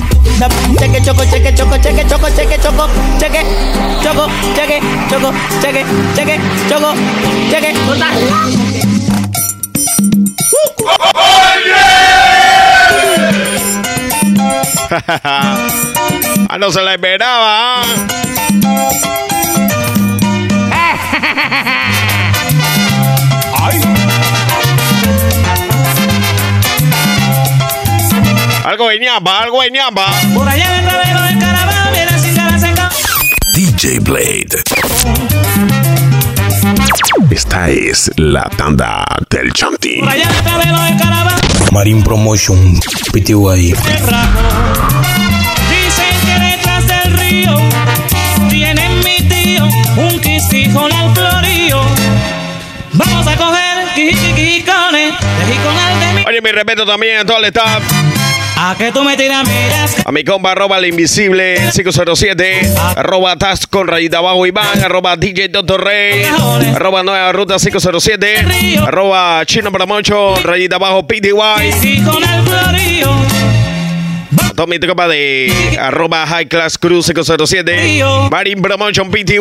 Cheque, 0.78 1.02
choco, 1.02 1.24
cheque, 1.24 1.54
choco, 1.54 1.76
cheque, 1.78 2.06
choco, 2.06 2.28
cheque, 2.30 2.58
choco, 2.62 2.88
cheque, 3.18 3.42
choco, 4.02 4.28
cheque, 4.54 4.80
choco, 5.10 5.32
cheque, 5.60 5.84
cheque, 6.14 6.40
choco, 6.68 6.94
cheque. 7.50 7.74
No 16.64 16.72
se 16.72 16.80
la 16.80 16.94
esperaba. 16.94 17.82
ah. 17.82 17.84
Algo 28.64 28.88
de 28.88 28.98
ñamba, 28.98 29.40
algo 29.42 29.60
de 29.60 29.70
ñamba. 29.72 30.06
Por 30.34 30.48
allá 30.48 30.64
en 30.64 30.84
el 30.84 30.90
ravero 30.90 31.20
del 31.20 31.38
caravana 31.38 31.90
viene 31.92 32.18
sin 32.18 32.34
cara 32.34 32.58
seca. 32.58 32.88
DJ 33.52 34.00
Blade. 34.00 34.62
Esta 37.30 37.68
es 37.68 38.10
la 38.16 38.48
tanda 38.56 39.04
del 39.28 39.52
Chanti. 39.52 39.98
Por 40.00 40.08
allá 40.08 40.22
en 40.22 40.34
el 40.34 40.44
ravero 40.46 40.80
del 40.80 40.96
caravana 40.96 41.36
Marine 41.72 42.02
Promotion, 42.02 42.80
PTY. 43.12 43.74
un 49.96 50.20
quisijón 50.20 50.92
al 50.92 51.14
florío. 51.14 51.80
Vamos 52.92 53.26
a 53.26 53.36
coger 53.36 53.94
quijicones, 53.94 55.14
de 55.38 56.12
mi. 56.14 56.24
Oye, 56.26 56.40
mi 56.40 56.50
respeto 56.52 56.86
también 56.86 57.18
a 57.18 57.24
todo 57.24 57.38
el 57.38 57.44
staff. 57.46 57.82
A 58.56 58.76
que 58.78 58.92
tú 58.92 59.02
me 59.02 59.16
tiras, 59.16 59.46
miras. 59.48 59.96
A 60.06 60.12
mi 60.12 60.22
compa, 60.22 60.52
arroba 60.52 60.78
el 60.78 60.86
invisible 60.86 61.56
507. 61.74 62.72
Ah. 62.78 62.94
Arroba 62.96 63.36
Taz 63.36 63.66
con 63.66 63.88
rayita 63.88 64.18
abajo 64.18 64.46
Iván. 64.46 64.82
Arroba 64.82 65.16
DJ 65.16 65.48
Doctor 65.48 65.84
Rey. 65.84 66.24
Arroba 66.74 67.02
Nueva 67.02 67.32
Ruta 67.32 67.56
507. 67.58 68.78
Arroba 68.80 69.42
Chino 69.44 69.72
para 69.72 69.86
Mocho. 69.86 70.36
Rayita 70.36 70.76
abajo 70.76 71.04
PTY. 71.06 71.32
Quisijón 71.60 72.24
al 72.24 72.44
florío. 72.44 73.63
Todo 74.54 74.66
mi 74.66 74.78
tropa 74.78 75.08
de 75.08 75.76
arroba 75.80 76.26
High 76.26 76.46
Class 76.46 76.78
Cruz 76.78 77.06
507, 77.06 78.02
Marine 78.30 78.62
Promotion 78.62 79.10
PTY, 79.10 79.38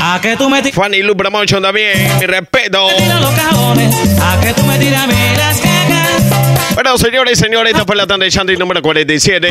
A 0.00 0.18
que 0.20 0.36
tú 0.36 0.48
me 0.48 0.62
Fanny 0.72 1.02
Lu 1.02 1.16
Promotion 1.16 1.62
también, 1.62 2.18
mi 2.20 2.26
respeto. 2.26 2.86
A 2.88 4.40
que 4.40 4.52
tú 4.52 4.62
me 4.64 4.78
tiras 4.78 5.06
miras. 5.06 5.60
cagas. 5.60 6.74
Bueno, 6.74 6.96
señores 6.96 7.38
y 7.38 7.42
señores, 7.42 7.72
esta 7.72 7.84
fue 7.84 7.96
la 7.96 8.06
tanda 8.06 8.24
de 8.24 8.30
Shanty 8.30 8.56
número 8.56 8.80
47. 8.80 9.48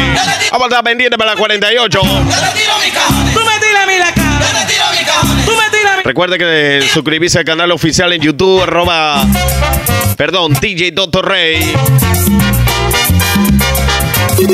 Vamos 0.51 0.65
a 0.65 0.67
estar 0.67 0.83
pendiente 0.83 1.17
para 1.17 1.31
la 1.31 1.37
48. 1.37 1.99
Tú 1.99 2.07
me 2.07 2.21
tiras 2.21 3.87
miras. 3.87 4.11
cagas. 4.13 4.53
Tú 5.45 5.51
me 5.51 5.69
tiras 5.69 6.03
Recuerde 6.03 6.37
que 6.37 6.81
suscribirse 6.93 7.39
al 7.39 7.45
canal 7.45 7.71
oficial 7.71 8.11
en 8.11 8.21
YouTube, 8.21 8.63
arroba, 8.63 9.23
perdón, 10.17 10.53
DJ 10.59 10.91
Doctor 10.91 11.27
Rey. 11.27 11.73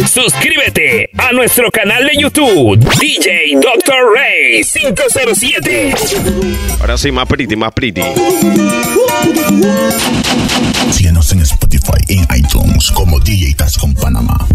Suscríbete 0.08 1.10
a 1.18 1.32
nuestro 1.32 1.72
canal 1.72 2.06
de 2.06 2.22
YouTube, 2.22 2.78
DJ 3.00 3.56
Dr. 3.56 3.96
Ray 4.14 4.62
507. 4.64 5.96
Ahora 6.82 6.98
sí, 6.98 7.12
más 7.12 7.26
pretty, 7.28 7.56
más 7.56 7.72
pretty. 7.72 8.02
Síguenos 10.92 11.32
en 11.32 11.42
Spotify, 11.42 12.04
en 12.10 12.28
iTunes 12.38 12.92
como 12.92 13.20
DJ 13.20 13.54
Taz 13.56 13.78
con 13.78 13.94
Panamá. 13.94 14.46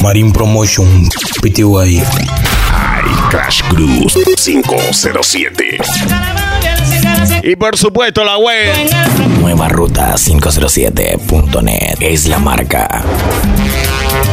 Marine 0.00 0.32
Promotion 0.32 1.08
PTY. 1.42 2.02
High 2.70 3.30
Crash 3.30 3.62
Cruz 3.68 4.16
507. 4.36 5.78
Y 7.52 7.56
por 7.56 7.76
supuesto 7.76 8.24
la 8.24 8.38
web. 8.38 8.72
Nueva 9.40 9.68
Ruta 9.68 10.14
507.net 10.14 11.96
es 12.00 12.26
la 12.26 12.38
marca. 12.38 13.02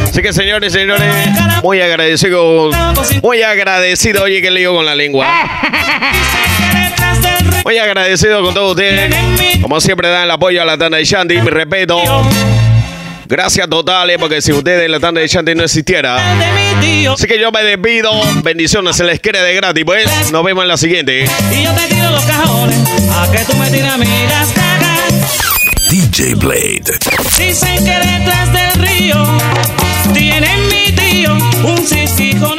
Así 0.04 0.22
que 0.22 0.32
señores 0.32 0.72
y 0.74 0.78
señores, 0.78 1.12
muy 1.62 1.80
agradecido, 1.80 2.70
muy 3.22 3.42
agradecido, 3.42 4.22
oye 4.24 4.40
que 4.40 4.50
lío 4.50 4.74
con 4.74 4.84
la 4.84 4.94
lengua. 4.94 5.26
Muy 7.64 7.78
agradecido 7.78 8.42
con 8.42 8.54
todos 8.54 8.70
ustedes. 8.72 9.14
Como 9.60 9.80
siempre 9.80 10.08
dan 10.08 10.24
el 10.24 10.30
apoyo 10.30 10.62
a 10.62 10.64
la 10.64 10.78
tanda 10.78 10.98
de 10.98 11.04
Shandy, 11.04 11.40
mi 11.40 11.50
respeto. 11.50 12.00
Gracias 13.30 13.68
totales, 13.68 14.18
porque 14.18 14.42
si 14.42 14.50
ustedes 14.50 14.90
la 14.90 14.98
tanda 14.98 15.20
de 15.20 15.28
Shanty 15.28 15.54
no 15.54 15.62
existiera. 15.62 16.16
Así 17.12 17.28
que 17.28 17.38
yo 17.38 17.52
me 17.52 17.62
despido. 17.62 18.10
Bendiciones, 18.42 18.96
se 18.96 19.04
les 19.04 19.20
quiere 19.20 19.40
de 19.40 19.54
gratis, 19.54 19.84
pues. 19.84 20.32
Nos 20.32 20.42
vemos 20.42 20.62
en 20.62 20.68
la 20.68 20.76
siguiente. 20.76 21.26
Y 21.52 21.62
yo 21.62 21.72
te 21.72 21.94
tiro 21.94 22.10
los 22.10 22.24
cajones. 22.24 22.76
A 23.12 23.30
que 23.30 23.38
tú 23.44 23.56
me 23.56 23.70
tiras 23.70 23.98
miras. 23.98 24.48
cagas. 24.52 25.38
DJ 25.90 26.34
Blade. 26.34 26.82
Dicen 27.38 27.84
que 27.84 27.98
detrás 28.00 28.52
del 28.52 28.84
río 28.84 29.24
tienen 30.12 30.66
mi 30.66 30.90
tío 30.90 31.32
un 31.32 31.86
cisco 31.86 32.52